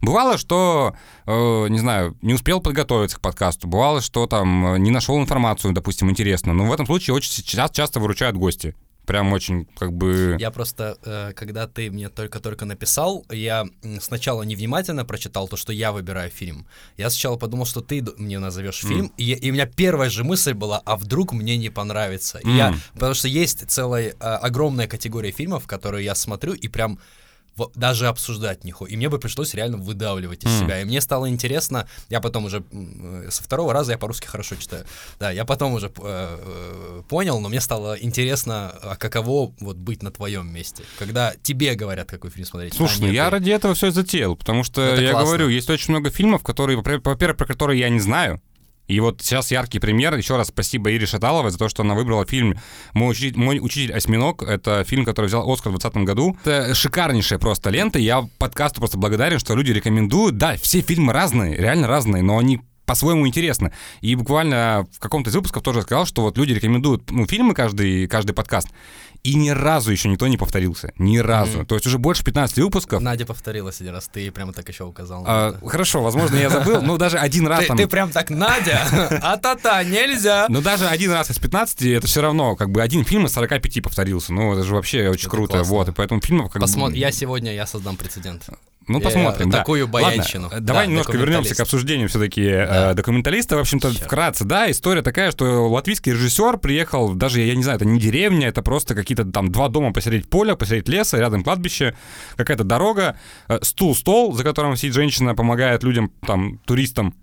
[0.00, 0.96] Бывало, что,
[1.26, 6.10] э, не знаю, не успел подготовиться к подкасту, бывало, что там не нашел информацию, допустим,
[6.10, 8.74] интересную, но в этом случае очень сейчас часто выручают гости.
[9.06, 10.36] Прям очень, как бы...
[10.38, 13.66] Я просто, э, когда ты мне только-только написал, я
[14.00, 16.66] сначала невнимательно прочитал то, что я выбираю фильм.
[16.96, 20.22] Я сначала подумал, что ты мне назовешь фильм, и, я- и у меня первая же
[20.24, 22.38] мысль была, а вдруг мне не понравится.
[22.38, 26.98] И я, потому что есть целая э, огромная категория фильмов, которые я смотрю и прям
[27.74, 30.60] даже обсуждать не хо- И мне бы пришлось реально выдавливать из М.
[30.66, 30.80] себя.
[30.80, 34.84] И мне стало интересно, я потом уже э, со второго раза я по-русски хорошо читаю.
[35.20, 40.02] Да, я потом уже э, э, понял, но мне стало интересно, а каково вот быть
[40.02, 42.74] на твоем месте, когда тебе говорят, какой фильм смотреть.
[42.74, 43.30] Слушай, а ну я ты.
[43.30, 45.26] ради этого все и затеял, потому что Это я классно.
[45.28, 48.40] говорю, есть очень много фильмов, которые, во-первых, про которые я не знаю.
[48.92, 50.14] И вот сейчас яркий пример.
[50.14, 52.58] Еще раз спасибо Ире Шаталовой за то, что она выбрала фильм
[52.92, 54.42] «Мой учитель, мой учитель осьминог».
[54.42, 56.36] Это фильм, который взял Оскар в 2020 году.
[56.44, 57.98] Это шикарнейшая просто лента.
[57.98, 60.36] Я подкасту просто благодарен, что люди рекомендуют.
[60.36, 63.72] Да, все фильмы разные, реально разные, но они по-своему интересно.
[64.02, 68.06] И буквально в каком-то из выпусков тоже сказал, что вот люди рекомендуют ну, фильмы каждый,
[68.08, 68.68] каждый подкаст,
[69.22, 70.92] и ни разу еще никто не повторился.
[70.98, 71.64] Ни разу.
[71.64, 73.00] То есть уже больше 15 выпусков.
[73.00, 75.24] Надя повторилась один раз, ты прямо так еще указал.
[75.26, 77.76] А, хорошо, возможно, я забыл, ну даже один раз Ты, там...
[77.76, 78.80] ты прям так, Надя,
[79.22, 80.46] а-та-та, нельзя.
[80.48, 83.82] Ну даже один раз из 15 это все равно, как бы один фильм из 45
[83.82, 84.32] повторился.
[84.32, 85.62] Ну это же вообще очень круто.
[85.62, 86.96] Вот, и поэтому фильмов как Посмо- бы...
[86.96, 88.48] Я сегодня я создам прецедент.
[88.88, 89.58] Ну, Я посмотрим, да.
[89.58, 90.48] такую Ладно, баянщину.
[90.50, 92.94] э, давай Да, немножко вернемся к обсуждению все-таки Да.
[92.94, 93.56] документалиста.
[93.56, 94.04] В общем-то, Черт.
[94.04, 98.48] вкратце, да, история такая, что латвийский режиссер приехал, даже, я не знаю, это не деревня,
[98.48, 101.94] это просто какие-то там два дома посередине поля, посередине леса, рядом кладбище,
[102.36, 103.16] какая-то дорога,
[103.48, 107.14] э, стул-стол, за которым сидит женщина, помогает людям, там, туристам.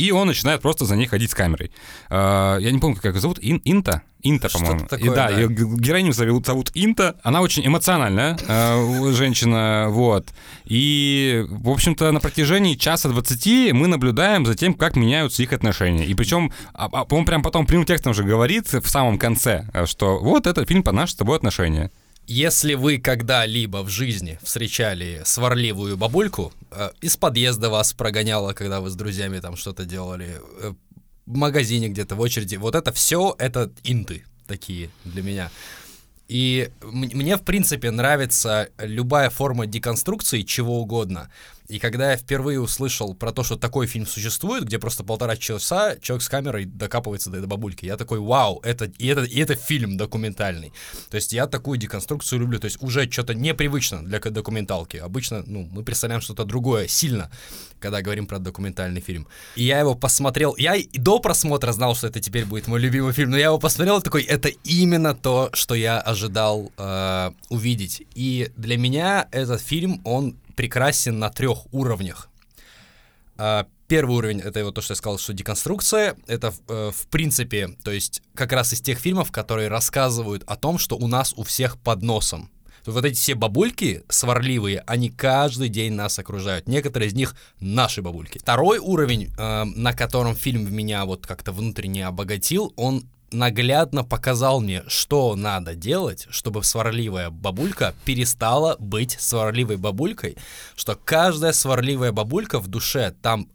[0.00, 1.70] И он начинает просто за ней ходить с камерой.
[2.08, 3.38] Э, Я не помню, как ее зовут.
[3.42, 4.02] Ин- Инта?
[4.22, 4.86] Инта, по-моему.
[4.86, 5.30] такое, И да, да.
[5.30, 7.16] ее героиню зовут, зовут Инта.
[7.22, 10.26] Она очень эмоциональная э, женщина, вот.
[10.64, 16.06] И, в общем-то, на протяжении часа 20 мы наблюдаем за тем, как меняются их отношения.
[16.06, 19.84] И причем, а, а, он прям потом прямым текстом же говорит в самом конце, э,
[19.86, 21.90] что вот это фильм по нашим с тобой отношения.
[22.32, 28.88] Если вы когда-либо в жизни встречали сварливую бабульку, э, из подъезда вас прогоняла, когда вы
[28.88, 30.74] с друзьями там что-то делали, э,
[31.26, 35.50] в магазине где-то, в очереди, вот это все, это инты такие для меня.
[36.28, 41.32] И мне, в принципе, нравится любая форма деконструкции чего угодно.
[41.70, 45.96] И когда я впервые услышал про то, что такой фильм существует, где просто полтора часа
[46.00, 49.54] человек с камерой докапывается до этой бабульки, я такой, вау, это, и, это, и это
[49.54, 50.72] фильм документальный.
[51.10, 52.58] То есть я такую деконструкцию люблю.
[52.58, 54.96] То есть уже что-то непривычно для документалки.
[54.96, 57.30] Обычно ну, мы представляем что-то другое сильно,
[57.78, 59.28] когда говорим про документальный фильм.
[59.54, 60.56] И я его посмотрел.
[60.56, 63.98] Я до просмотра знал, что это теперь будет мой любимый фильм, но я его посмотрел
[63.98, 68.02] и такой, это именно то, что я ожидал э, увидеть.
[68.14, 72.28] И для меня этот фильм, он прекрасен на трех уровнях.
[73.38, 76.16] А, Первый уровень это вот то, что я сказал, что деконструкция.
[76.26, 80.78] Это э, в принципе, то есть как раз из тех фильмов, которые рассказывают о том,
[80.78, 82.50] что у нас у всех под носом.
[82.86, 86.68] Вот эти все бабульки сварливые, они каждый день нас окружают.
[86.68, 88.38] Некоторые из них наши бабульки.
[88.38, 94.82] Второй уровень, э, на котором фильм меня вот как-то внутренне обогатил, он наглядно показал мне,
[94.86, 100.36] что надо делать, чтобы сварливая бабулька перестала быть сварливой бабулькой,
[100.76, 103.48] что каждая сварливая бабулька в душе там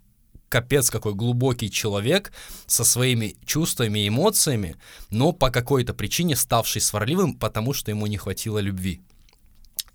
[0.50, 2.32] капец какой глубокий человек
[2.66, 4.76] со своими чувствами и эмоциями,
[5.10, 9.02] но по какой-то причине ставший сварливым, потому что ему не хватило любви.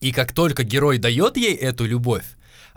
[0.00, 2.24] И как только герой дает ей эту любовь,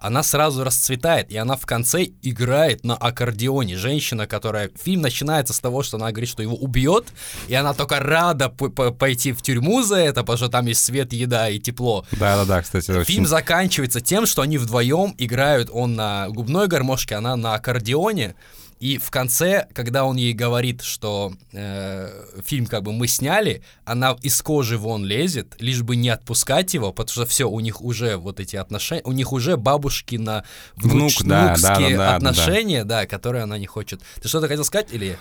[0.03, 3.77] она сразу расцветает, и она в конце играет на аккордеоне.
[3.77, 4.69] Женщина, которая...
[4.83, 7.07] Фильм начинается с того, что она говорит, что его убьет,
[7.47, 11.47] и она только рада пойти в тюрьму за это, потому что там есть свет, еда
[11.47, 12.05] и тепло.
[12.11, 12.87] Да-да-да, кстати.
[12.87, 13.25] Фильм очень...
[13.25, 18.35] заканчивается тем, что они вдвоем играют, он на губной гармошке, она на аккордеоне,
[18.83, 24.17] и в конце, когда он ей говорит, что э, фильм как бы мы сняли, она
[24.21, 28.17] из кожи вон лезет, лишь бы не отпускать его, потому что все, у них уже
[28.17, 30.43] вот эти отношения, у них уже бабушки на
[30.75, 33.01] внуч, Внук, да, да, да, да, отношения, да, да.
[33.03, 34.01] да, которые она не хочет.
[34.21, 35.17] Ты что-то хотел сказать или?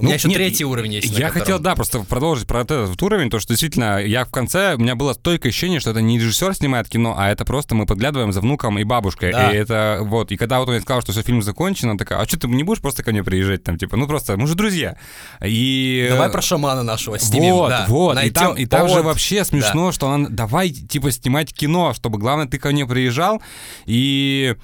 [0.00, 1.18] У ну, меня еще нет, третий уровень есть.
[1.18, 4.78] Я хотел, да, просто продолжить про этот уровень, то, что действительно, я в конце, у
[4.78, 8.32] меня было стойкое ощущение, что это не режиссер снимает кино, а это просто мы подглядываем
[8.32, 9.32] за внуком и бабушкой.
[9.32, 9.50] Да.
[9.50, 12.26] И это вот, и когда вот он сказал, что все, фильм закончен, она такая, а
[12.26, 14.96] что ты не будешь просто ко мне приезжать там, типа, ну просто, мы же друзья.
[15.44, 16.06] И...
[16.10, 17.56] Давай про шамана нашего снимем.
[17.56, 17.84] Вот, да.
[17.86, 19.92] вот, Найдем и там, и там же вообще смешно, да.
[19.92, 23.42] что он, давай, типа, снимать кино, чтобы, главное, ты ко мне приезжал,
[23.84, 24.56] и...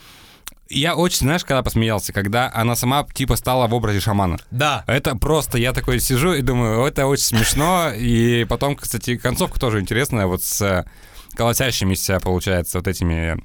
[0.69, 4.39] Я очень, знаешь, когда посмеялся, когда она сама типа стала в образе шамана.
[4.51, 4.85] Да.
[4.87, 7.93] Это просто, я такой сижу и думаю, это очень смешно.
[7.95, 10.85] И потом, кстати, концовка тоже интересная, вот с
[11.37, 13.41] колосящимися, получается, вот этими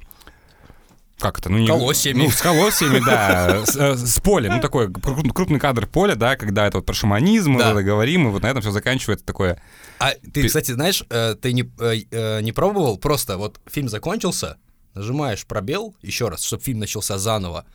[1.22, 1.50] как это?
[1.50, 2.24] Ну, не, колосьями.
[2.24, 4.56] Ну, с колосьями, да, с, э, с полем.
[4.56, 7.66] Ну, такой крупный кадр поля, да, когда это вот про шаманизм, да.
[7.66, 9.62] мы это говорим, и вот на этом все заканчивается такое.
[10.00, 14.58] А ты, кстати, знаешь, э, ты не, э, не пробовал просто, вот фильм закончился,
[14.94, 17.66] нажимаешь пробел еще раз, чтобы фильм начался заново.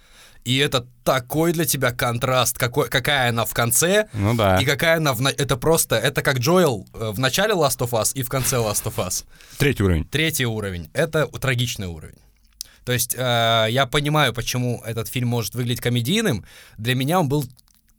[0.44, 4.60] И это такой для тебя контраст, какой, какая она в конце, ну да.
[4.60, 5.26] и какая она в...
[5.26, 8.84] Это просто, это как Джоэл э, в начале Last of Us и в конце Last
[8.84, 9.24] of Us.
[9.58, 10.04] Третий уровень.
[10.04, 10.88] Третий уровень.
[10.92, 12.18] Это трагичный уровень.
[12.84, 16.44] То есть э, я понимаю, почему этот фильм может выглядеть комедийным.
[16.78, 17.44] Для меня он был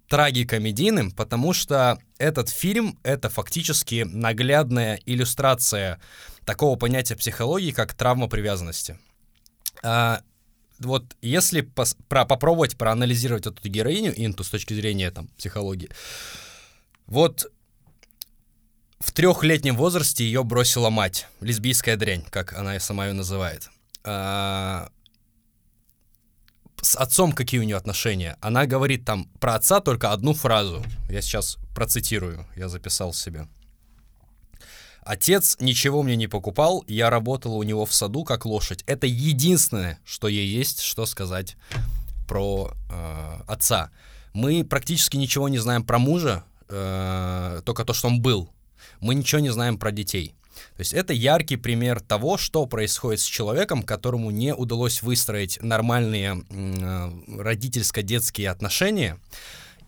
[0.07, 5.99] трагикомедийным, потому что этот фильм— это фактически наглядная иллюстрация
[6.45, 8.97] такого понятия психологии, как травма привязанности.
[9.83, 10.21] А,
[10.79, 15.89] вот если пос, про, попробовать проанализировать эту героиню Инту с точки зрения там, психологии,
[17.05, 17.51] вот
[18.99, 23.69] в трехлетнем возрасте ее бросила мать, лесбийская дрянь, как она сама ее называет.
[24.03, 24.89] А,
[26.81, 28.37] с отцом какие у нее отношения?
[28.41, 30.83] Она говорит там про отца только одну фразу.
[31.09, 33.47] Я сейчас процитирую, я записал себе.
[35.07, 38.83] Отец ничего мне не покупал, я работала у него в саду как лошадь.
[38.87, 41.55] Это единственное, что ей есть, что сказать
[42.27, 43.89] про э, отца.
[44.33, 48.49] Мы практически ничего не знаем про мужа, э, только то, что он был.
[48.99, 50.35] Мы ничего не знаем про детей.
[50.75, 56.43] То есть это яркий пример того, что происходит с человеком, которому не удалось выстроить нормальные
[56.49, 59.17] э, родительско-детские отношения.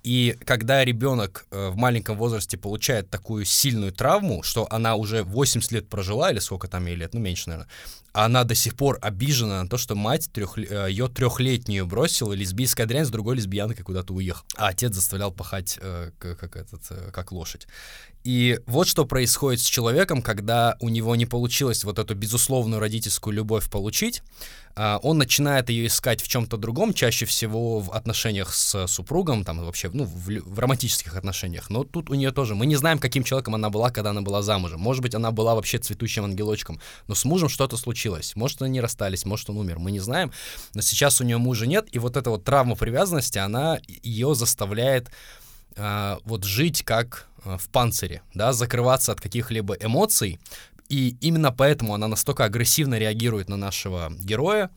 [0.04, 5.72] И когда ребенок э, в маленьком возрасте получает такую сильную травму, что она уже 80
[5.72, 7.70] лет прожила, или сколько там ей лет, ну меньше, наверное,
[8.12, 12.86] она до сих пор обижена на то, что мать трех, э, ее трехлетнюю бросила, лесбийская
[12.86, 14.46] дрянь с другой лесбиянкой куда-то уехал.
[14.56, 17.68] А отец заставлял пахать э, как, как, этот, как лошадь.
[18.24, 23.34] И вот что происходит с человеком, когда у него не получилось вот эту безусловную родительскую
[23.34, 24.24] любовь получить,
[25.02, 29.90] он начинает ее искать в чем-то другом, чаще всего в отношениях с супругом, там вообще,
[29.92, 31.70] ну, в, в романтических отношениях.
[31.70, 34.42] Но тут у нее тоже, мы не знаем, каким человеком она была, когда она была
[34.42, 34.80] замужем.
[34.80, 38.36] Может быть, она была вообще цветущим ангелочком, но с мужем что-то случилось.
[38.36, 40.32] Может, они расстались, может, он умер, мы не знаем.
[40.74, 45.10] Но сейчас у нее мужа нет, и вот эта вот травма привязанности, она ее заставляет
[45.76, 50.40] а, вот жить как а, в панцире, да, закрываться от каких-либо эмоций,
[50.90, 54.70] и именно поэтому она настолько агрессивно реагирует на нашего героя,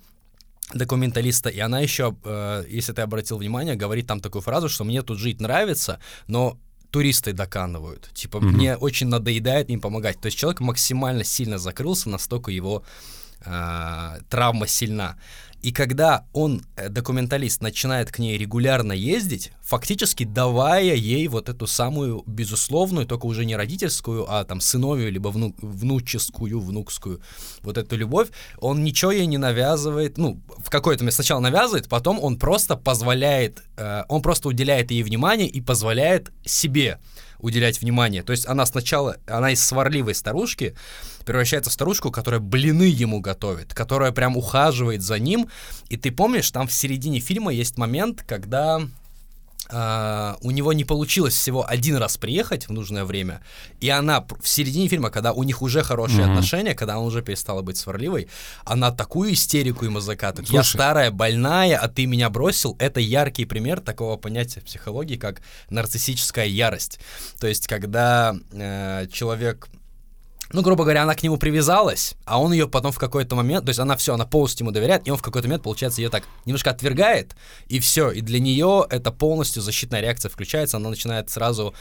[0.74, 5.02] документалиста, и она еще, э, если ты обратил внимание, говорит там такую фразу, что мне
[5.02, 5.98] тут жить нравится,
[6.28, 6.58] но
[6.90, 8.10] туристы доканывают.
[8.14, 8.52] Типа, mm-hmm.
[8.52, 10.20] мне очень надоедает им помогать.
[10.20, 12.84] То есть человек максимально сильно закрылся, настолько его
[13.44, 15.16] э, травма сильна.
[15.62, 21.68] И когда он, э, документалист, начинает к ней регулярно ездить, фактически давая ей вот эту
[21.68, 27.20] самую безусловную, только уже не родительскую, а там сыновью, либо вну, внуческую, внукскую,
[27.62, 32.18] вот эту любовь, он ничего ей не навязывает, ну, в какой-то момент сначала навязывает, потом
[32.22, 36.98] он просто позволяет, э, он просто уделяет ей внимание и позволяет себе
[37.42, 38.22] уделять внимание.
[38.22, 40.74] То есть она сначала, она из сварливой старушки
[41.26, 45.48] превращается в старушку, которая блины ему готовит, которая прям ухаживает за ним.
[45.88, 48.80] И ты помнишь, там в середине фильма есть момент, когда
[49.72, 53.40] Uh, у него не получилось всего один раз приехать в нужное время,
[53.80, 56.30] и она в середине фильма, когда у них уже хорошие mm-hmm.
[56.30, 58.28] отношения, когда она уже перестала быть сварливой,
[58.66, 60.48] она такую истерику ему закатывает.
[60.48, 60.58] Слушай.
[60.58, 62.76] Я старая, больная, а ты меня бросил.
[62.78, 67.00] Это яркий пример такого понятия в психологии, как нарциссическая ярость.
[67.40, 69.68] То есть, когда э, человек
[70.52, 73.70] ну, грубо говоря, она к нему привязалась, а он ее потом в какой-то момент, то
[73.70, 76.24] есть она все, она полностью ему доверяет, и он в какой-то момент, получается, ее так
[76.44, 77.34] немножко отвергает,
[77.68, 81.74] и все, и для нее это полностью защитная реакция включается, она начинает сразу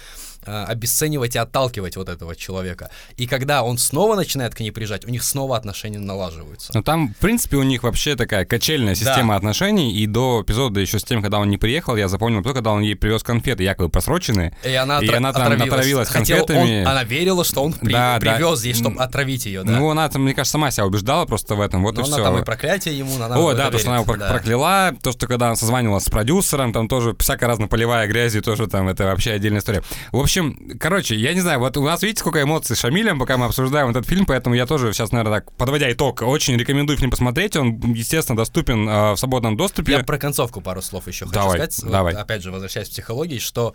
[0.45, 2.89] обесценивать и отталкивать вот этого человека.
[3.17, 6.71] И когда он снова начинает к ней приезжать, у них снова отношения налаживаются.
[6.73, 9.37] Ну там, в принципе, у них вообще такая качельная система да.
[9.37, 12.71] отношений, и до эпизода еще с тем, когда он не приехал, я запомнил то, когда
[12.71, 16.81] он ей привез конфеты, якобы просроченные, и она, и она там отравилась, отравилась конфетами.
[16.81, 18.67] Он, она верила, что он при, да, привез да.
[18.67, 19.73] ей, чтобы отравить ее, да?
[19.73, 22.15] Ну, она, там, мне кажется, сама себя убеждала просто в этом, вот Но и она
[22.15, 22.23] все.
[22.23, 24.29] там и проклятие ему, она О, да, то, что она его да.
[24.29, 28.41] прокляла, то, что когда она созванивалась с продюсером, там тоже всякая разная полевая грязь, и
[28.41, 29.83] тоже там, это вообще отдельная история.
[30.11, 33.19] В общем, короче, Короче, я не знаю, вот у нас, видите, сколько эмоций с Шамилем,
[33.19, 36.97] пока мы обсуждаем этот фильм, поэтому я тоже сейчас, наверное, так, подводя итог, очень рекомендую
[36.97, 39.93] фильм посмотреть, он, естественно, доступен э, в свободном доступе.
[39.93, 41.91] Я про концовку пару слов еще хочу давай, сказать.
[41.91, 42.13] Давай.
[42.13, 43.73] Вот, опять же, возвращаясь к психологии, что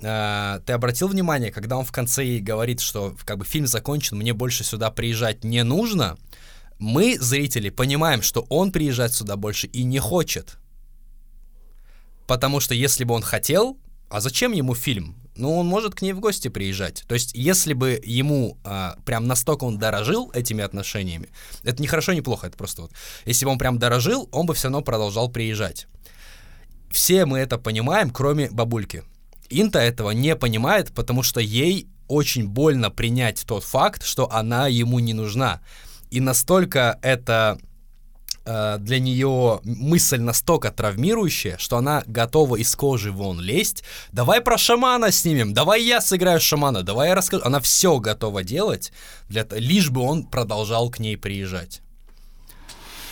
[0.00, 4.32] э, ты обратил внимание, когда он в конце говорит, что как бы фильм закончен, мне
[4.32, 6.16] больше сюда приезжать не нужно,
[6.78, 10.56] мы, зрители, понимаем, что он приезжать сюда больше и не хочет.
[12.26, 13.76] Потому что если бы он хотел,
[14.08, 15.19] а зачем ему фильм?
[15.36, 17.04] Ну, он может к ней в гости приезжать.
[17.06, 21.28] То есть, если бы ему а, прям настолько он дорожил этими отношениями,
[21.62, 22.92] это не хорошо, не плохо, это просто вот.
[23.24, 25.86] Если бы он прям дорожил, он бы все равно продолжал приезжать.
[26.90, 29.04] Все мы это понимаем, кроме бабульки.
[29.48, 34.98] Инта этого не понимает, потому что ей очень больно принять тот факт, что она ему
[34.98, 35.60] не нужна.
[36.10, 37.58] И настолько это
[38.44, 43.84] для нее мысль настолько травмирующая, что она готова из кожи вон лезть.
[44.12, 47.42] Давай про шамана снимем, давай я сыграю шамана, давай я расскажу.
[47.44, 48.92] Она все готова делать,
[49.28, 51.82] для, лишь бы он продолжал к ней приезжать.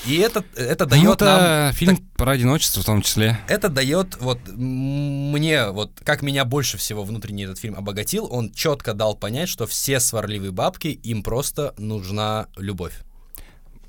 [0.06, 1.72] И это, это дает ну, это нам...
[1.72, 3.38] фильм так, про одиночество в том числе.
[3.48, 8.94] Это дает вот мне, вот как меня больше всего внутренне этот фильм обогатил, он четко
[8.94, 12.94] дал понять, что все сварливые бабки, им просто нужна любовь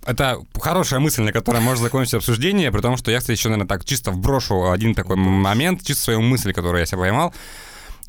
[0.09, 3.67] это хорошая мысль, на которой можно закончить обсуждение, при том, что я, кстати, еще, наверное,
[3.67, 7.33] так чисто вброшу один такой момент, чисто свою мысль, которую я себе поймал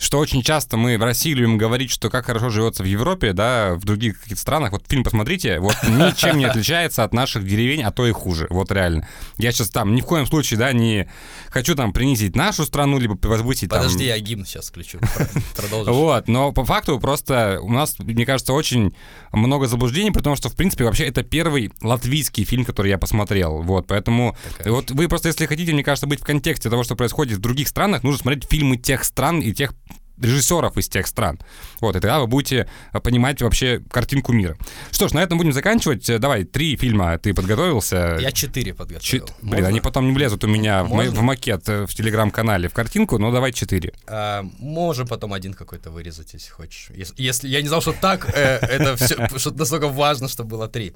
[0.01, 3.75] что очень часто мы в России любим говорить, что как хорошо живется в Европе, да,
[3.75, 4.73] в других каких-то странах.
[4.73, 8.47] Вот фильм посмотрите, вот ничем не отличается от наших деревень, а то и хуже.
[8.49, 9.07] Вот реально.
[9.37, 11.09] Я сейчас там ни в коем случае, да, не
[11.51, 14.07] хочу там принизить нашу страну, либо возвысить Подожди, там...
[14.07, 14.99] я гимн сейчас включу.
[15.57, 15.93] Продолжишь.
[15.93, 18.95] Вот, но по факту просто у нас, мне кажется, очень
[19.33, 23.61] много заблуждений, потому что, в принципе, вообще это первый латвийский фильм, который я посмотрел.
[23.63, 24.35] Вот, поэтому
[24.65, 27.69] вот вы просто, если хотите, мне кажется, быть в контексте того, что происходит в других
[27.69, 29.75] странах, нужно смотреть фильмы тех стран и тех
[30.21, 31.39] режиссеров из тех стран.
[31.81, 32.69] Вот, и тогда вы будете
[33.03, 34.57] понимать вообще картинку мира.
[34.91, 36.21] Что ж, на этом будем заканчивать.
[36.21, 38.19] Давай, три фильма ты подготовился.
[38.21, 39.01] Я четыре подготовил.
[39.01, 39.23] Ч...
[39.43, 43.19] Блин, они потом не влезут у меня в, в макет э, в телеграм-канале в картинку,
[43.19, 43.93] но давай четыре.
[44.07, 46.91] А, можем потом один какой-то вырезать, если хочешь.
[46.95, 50.69] Если, если я не знал, что так э, это все, что настолько важно, что было
[50.69, 50.95] три.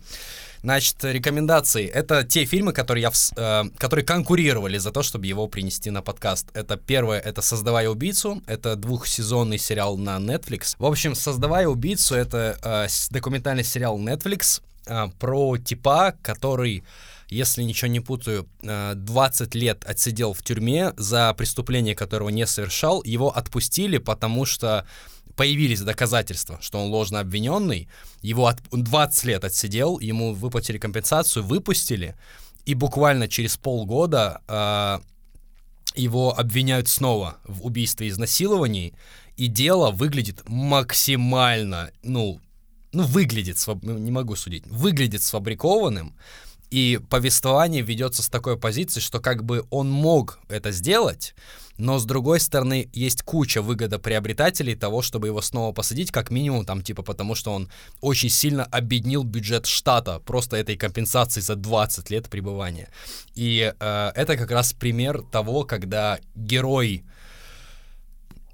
[0.64, 1.86] Значит, рекомендации.
[1.86, 6.48] Это те фильмы, которые, я, э, которые конкурировали за то, чтобы его принести на подкаст.
[6.54, 8.42] Это первое, это «Создавая убийцу».
[8.46, 10.74] Это двухсезонный сериал на Netflix.
[10.78, 16.82] В общем, «Создавая убийцу»— это э, документальный сериал Netflix э, про типа, который
[17.28, 23.02] если ничего не путаю, 20 э, лет отсидел в тюрьме за преступление, которого не совершал.
[23.02, 24.86] Его отпустили, потому что
[25.36, 27.88] появились доказательства, что он ложно обвиненный,
[28.22, 32.16] его от, 20 лет отсидел, ему выплатили компенсацию, выпустили,
[32.64, 34.98] и буквально через полгода э,
[35.94, 38.94] его обвиняют снова в убийстве и изнасиловании,
[39.36, 42.40] и дело выглядит максимально, ну,
[42.92, 46.14] ну, выглядит, не могу судить, выглядит сфабрикованным,
[46.70, 51.34] и повествование ведется с такой позиции, что как бы он мог это сделать,
[51.76, 56.82] но с другой стороны есть куча выгодоприобретателей того, чтобы его снова посадить, как минимум там
[56.82, 57.68] типа потому, что он
[58.00, 62.88] очень сильно объединил бюджет штата просто этой компенсации за 20 лет пребывания.
[63.34, 67.04] И э, это как раз пример того, когда герой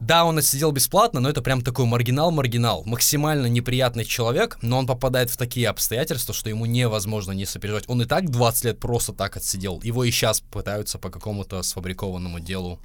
[0.00, 2.84] да, он отсидел бесплатно, но это прям такой маргинал-маргинал.
[2.86, 7.84] Максимально неприятный человек, но он попадает в такие обстоятельства, что ему невозможно не сопереживать.
[7.86, 9.78] Он и так 20 лет просто так отсидел.
[9.82, 12.80] Его и сейчас пытаются по какому-то сфабрикованному делу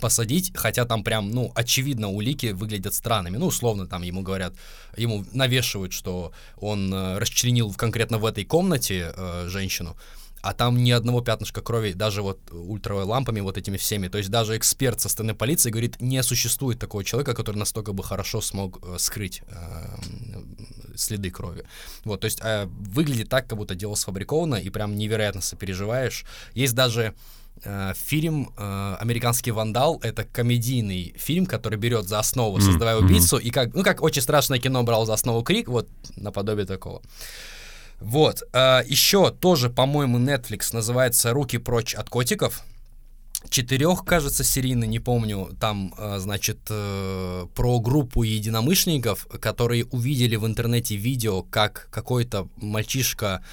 [0.00, 3.36] посадить, хотя там прям, ну, очевидно, улики выглядят странными.
[3.36, 4.54] Ну, условно, там ему говорят,
[4.96, 9.96] ему навешивают, что он э, расчленил конкретно в этой комнате э, женщину,
[10.42, 14.08] а там ни одного пятнышка крови, даже вот ультралампами вот этими всеми.
[14.08, 18.02] То есть даже эксперт со стороны полиции говорит, не существует такого человека, который настолько бы
[18.02, 19.96] хорошо смог э, скрыть э,
[20.96, 21.64] следы крови.
[22.04, 26.24] Вот, то есть э, выглядит так, как будто дело сфабриковано, и прям невероятно сопереживаешь.
[26.54, 27.14] Есть даже
[27.64, 33.04] Э, фильм э, «Американский вандал»— это комедийный фильм, который берет за основу «Создавая mm-hmm.
[33.04, 37.02] убийцу», и как, ну, как «Очень страшное кино» брал за основу «Крик», вот наподобие такого.
[38.00, 38.42] Вот.
[38.52, 42.62] Э, еще тоже, по-моему, Netflix называется «Руки прочь от котиков».
[43.50, 51.42] Четырех, кажется, серийный, не помню, там, значит, про группу единомышленников, которые увидели в интернете видео,
[51.44, 53.44] как какой-то мальчишка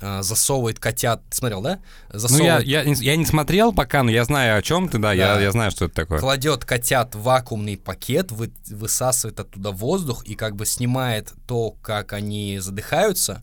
[0.00, 1.22] а, засовывает котят.
[1.30, 1.80] Смотрел, да?
[2.10, 2.64] Засовывает...
[2.64, 5.12] Ну, я, я, я не смотрел пока, но я знаю, о чем ты, да, да.
[5.12, 6.20] Я, я знаю, что это такое.
[6.20, 12.12] Кладет котят в вакуумный пакет, вы, высасывает оттуда воздух и как бы снимает то, как
[12.14, 13.42] они задыхаются.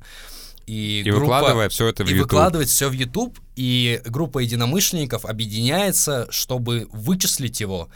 [0.68, 2.24] И, и группа, выкладывает все это в и YouTube.
[2.24, 7.90] выкладывает все в YouTube, и группа единомышленников объединяется, чтобы вычислить его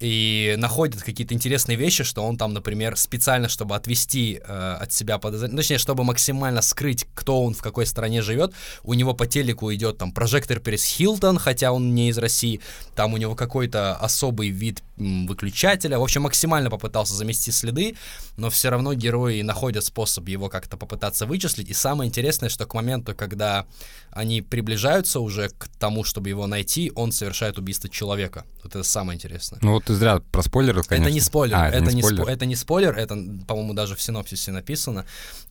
[0.00, 5.18] и находят какие-то интересные вещи, что он там, например, специально, чтобы отвести э, от себя
[5.18, 8.52] подозрение, ну, точнее, чтобы максимально скрыть, кто он, в какой стране живет,
[8.84, 12.60] у него по телеку идет там прожектор Перес Хилтон, хотя он не из России,
[12.94, 17.96] там у него какой-то особый вид выключателя, в общем, максимально попытался замести следы,
[18.36, 22.74] но все равно герои находят способ его как-то попытаться вычислить, и самое интересное, что к
[22.74, 23.66] моменту, когда
[24.10, 28.44] они приближаются уже к тому, чтобы его найти, он совершает убийство человека.
[28.62, 29.58] Вот это самое интересное.
[29.62, 31.04] Ну вот ты зря про спойлеры, конечно.
[31.04, 31.56] Это не спойлер.
[31.56, 32.24] А, это, это, не спойлер.
[32.24, 33.14] Спо- это не спойлер, это,
[33.46, 35.06] по-моему, даже в синопсисе написано.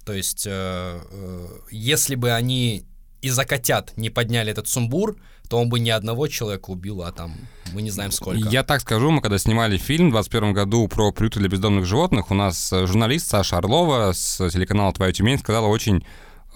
[0.06, 0.52] То есть, э,
[1.10, 2.86] э, если бы они
[3.22, 5.18] из-за котят не подняли этот сумбур,
[5.48, 7.34] то он бы ни одного человека убил, а там
[7.74, 8.48] мы не знаем сколько.
[8.50, 12.32] Я так скажу, мы когда снимали фильм в 2021 году про приюты для бездомных животных,
[12.32, 16.04] у нас э, журналист Саша Орлова с телеканала «Твоя Тюмень» сказала очень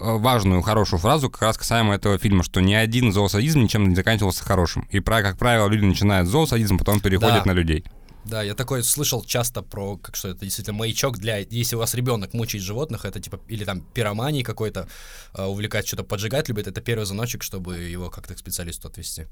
[0.02, 3.94] Э, важную, хорошую фразу как раз касаемо этого фильма, что ни один зоосадизм ничем не
[3.94, 4.86] заканчивался хорошим.
[4.90, 7.52] И, про, как правило, люди начинают зоосадизм, потом переходят да.
[7.52, 7.84] на людей.
[8.24, 11.94] Да, я такое слышал часто про, как что это действительно маячок для, если у вас
[11.94, 14.88] ребенок мучает животных, это типа, или там пироманий какой-то,
[15.34, 19.26] э, увлекать, что-то поджигать любит, это первый звоночек, чтобы его как-то к специалисту отвести.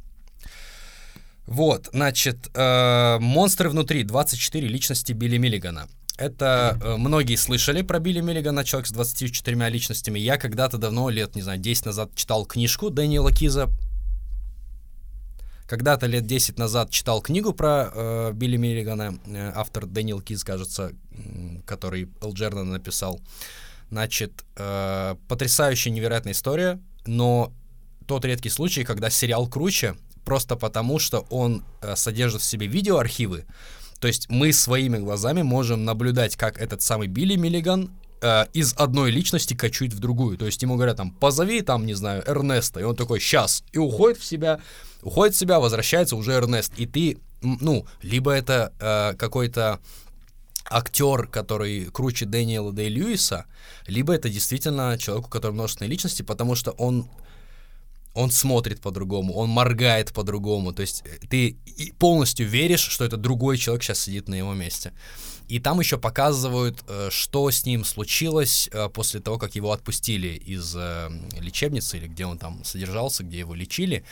[1.46, 5.88] Вот, значит, э, «Монстры внутри», 24 личности Билли Миллигана.
[6.16, 10.18] Это э, многие слышали про Билли Миллигана, человек с 24 личностями.
[10.18, 13.70] Я когда-то давно, лет, не знаю, 10 назад читал книжку Дэниела Киза.
[15.70, 20.90] Когда-то лет 10 назад читал книгу про э, Билли Миллигана, э, автор Дэниел Киз, кажется,
[21.12, 23.20] э, который Эл Джернан написал.
[23.88, 27.52] Значит, э, потрясающая, невероятная история, но
[28.08, 29.94] тот редкий случай, когда сериал круче,
[30.24, 33.44] просто потому, что он э, содержит в себе видеоархивы,
[34.00, 37.92] то есть мы своими глазами можем наблюдать, как этот самый Билли Миллиган
[38.22, 40.36] э, из одной личности качует в другую.
[40.36, 43.78] То есть ему говорят там, позови там, не знаю, Эрнеста, и он такой, сейчас, и
[43.78, 44.58] уходит в себя,
[45.02, 49.80] уходит в себя, возвращается уже Эрнест, и ты, ну, либо это э, какой-то
[50.70, 53.46] актер, который круче Дэниела Дэй Льюиса,
[53.86, 57.08] либо это действительно человек, у которого множественные личности, потому что он
[58.12, 60.72] он смотрит по-другому, он моргает по-другому.
[60.72, 61.56] То есть э, ты
[61.98, 64.92] полностью веришь, что это другой человек сейчас сидит на его месте.
[65.48, 70.28] И там еще показывают, э, что с ним случилось э, после того, как его отпустили
[70.28, 70.76] из
[71.38, 74.04] лечебницы, или где он там содержался, где его лечили.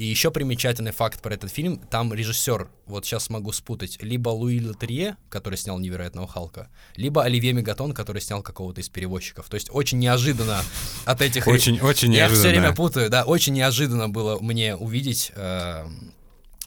[0.00, 4.58] И еще примечательный факт про этот фильм, там режиссер, вот сейчас могу спутать, либо Луи
[4.58, 9.50] Латерье, который снял «Невероятного Халка», либо Оливье Мегатон, который снял какого-то из перевозчиков.
[9.50, 10.62] То есть очень неожиданно
[11.04, 11.46] от этих...
[11.46, 12.34] Очень, очень неожиданно.
[12.34, 15.84] Я все время путаю, да, очень неожиданно было мне увидеть э,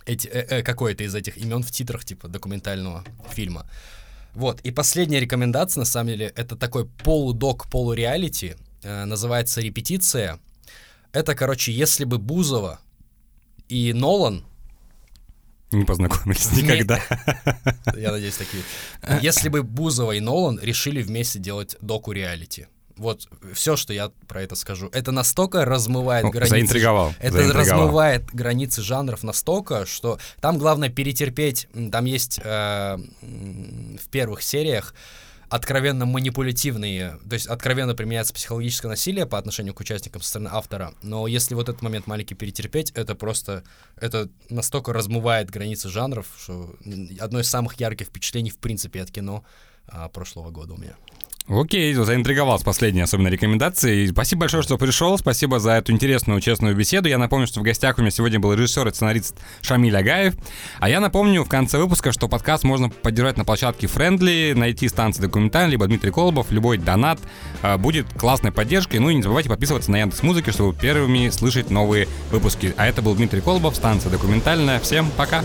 [0.05, 3.67] эти, э, э, какое-то из этих имен в титрах, типа, документального фильма.
[4.35, 10.39] Вот, и последняя рекомендация, на самом деле, это такой полудок, полуреалити, э, называется «Репетиция».
[11.13, 12.79] Это, короче, если бы Бузова
[13.69, 14.45] и Нолан
[15.71, 16.99] не познакомились никогда.
[17.97, 18.63] Я надеюсь, такие.
[19.21, 22.67] Если бы Бузова и Нолан решили вместе делать доку-реалити.
[22.95, 24.87] Вот все, что я про это скажу.
[24.93, 26.51] Это настолько размывает ну, границы.
[26.51, 27.13] Заинтриговал.
[27.19, 27.81] Это заинтриговал.
[27.81, 31.67] размывает границы жанров настолько, что там главное перетерпеть.
[31.91, 34.93] Там есть э, в первых сериях
[35.53, 40.95] откровенно манипулятивные, то есть откровенно применяется психологическое насилие по отношению к участникам со стороны автора,
[41.03, 43.63] но если вот этот момент маленький перетерпеть, это просто,
[43.95, 46.75] это настолько размывает границы жанров, что
[47.19, 49.43] одно из самых ярких впечатлений в принципе от кино
[49.87, 50.95] а, прошлого года у меня.
[51.49, 54.07] Окей, заинтриговал с последней особенно рекомендацией.
[54.07, 55.17] Спасибо большое, что пришел.
[55.17, 57.09] Спасибо за эту интересную, честную беседу.
[57.09, 60.35] Я напомню, что в гостях у меня сегодня был режиссер и сценарист Шамиль Агаев.
[60.79, 65.21] А я напомню в конце выпуска, что подкаст можно поддержать на площадке Friendly, найти станции
[65.21, 67.19] документальной, либо Дмитрий Колобов, любой донат
[67.61, 68.99] э, будет классной поддержкой.
[68.99, 72.73] Ну и не забывайте подписываться на Яндекс Музыки, чтобы первыми слышать новые выпуски.
[72.77, 74.79] А это был Дмитрий Колобов, станция документальная.
[74.79, 75.43] Всем пока!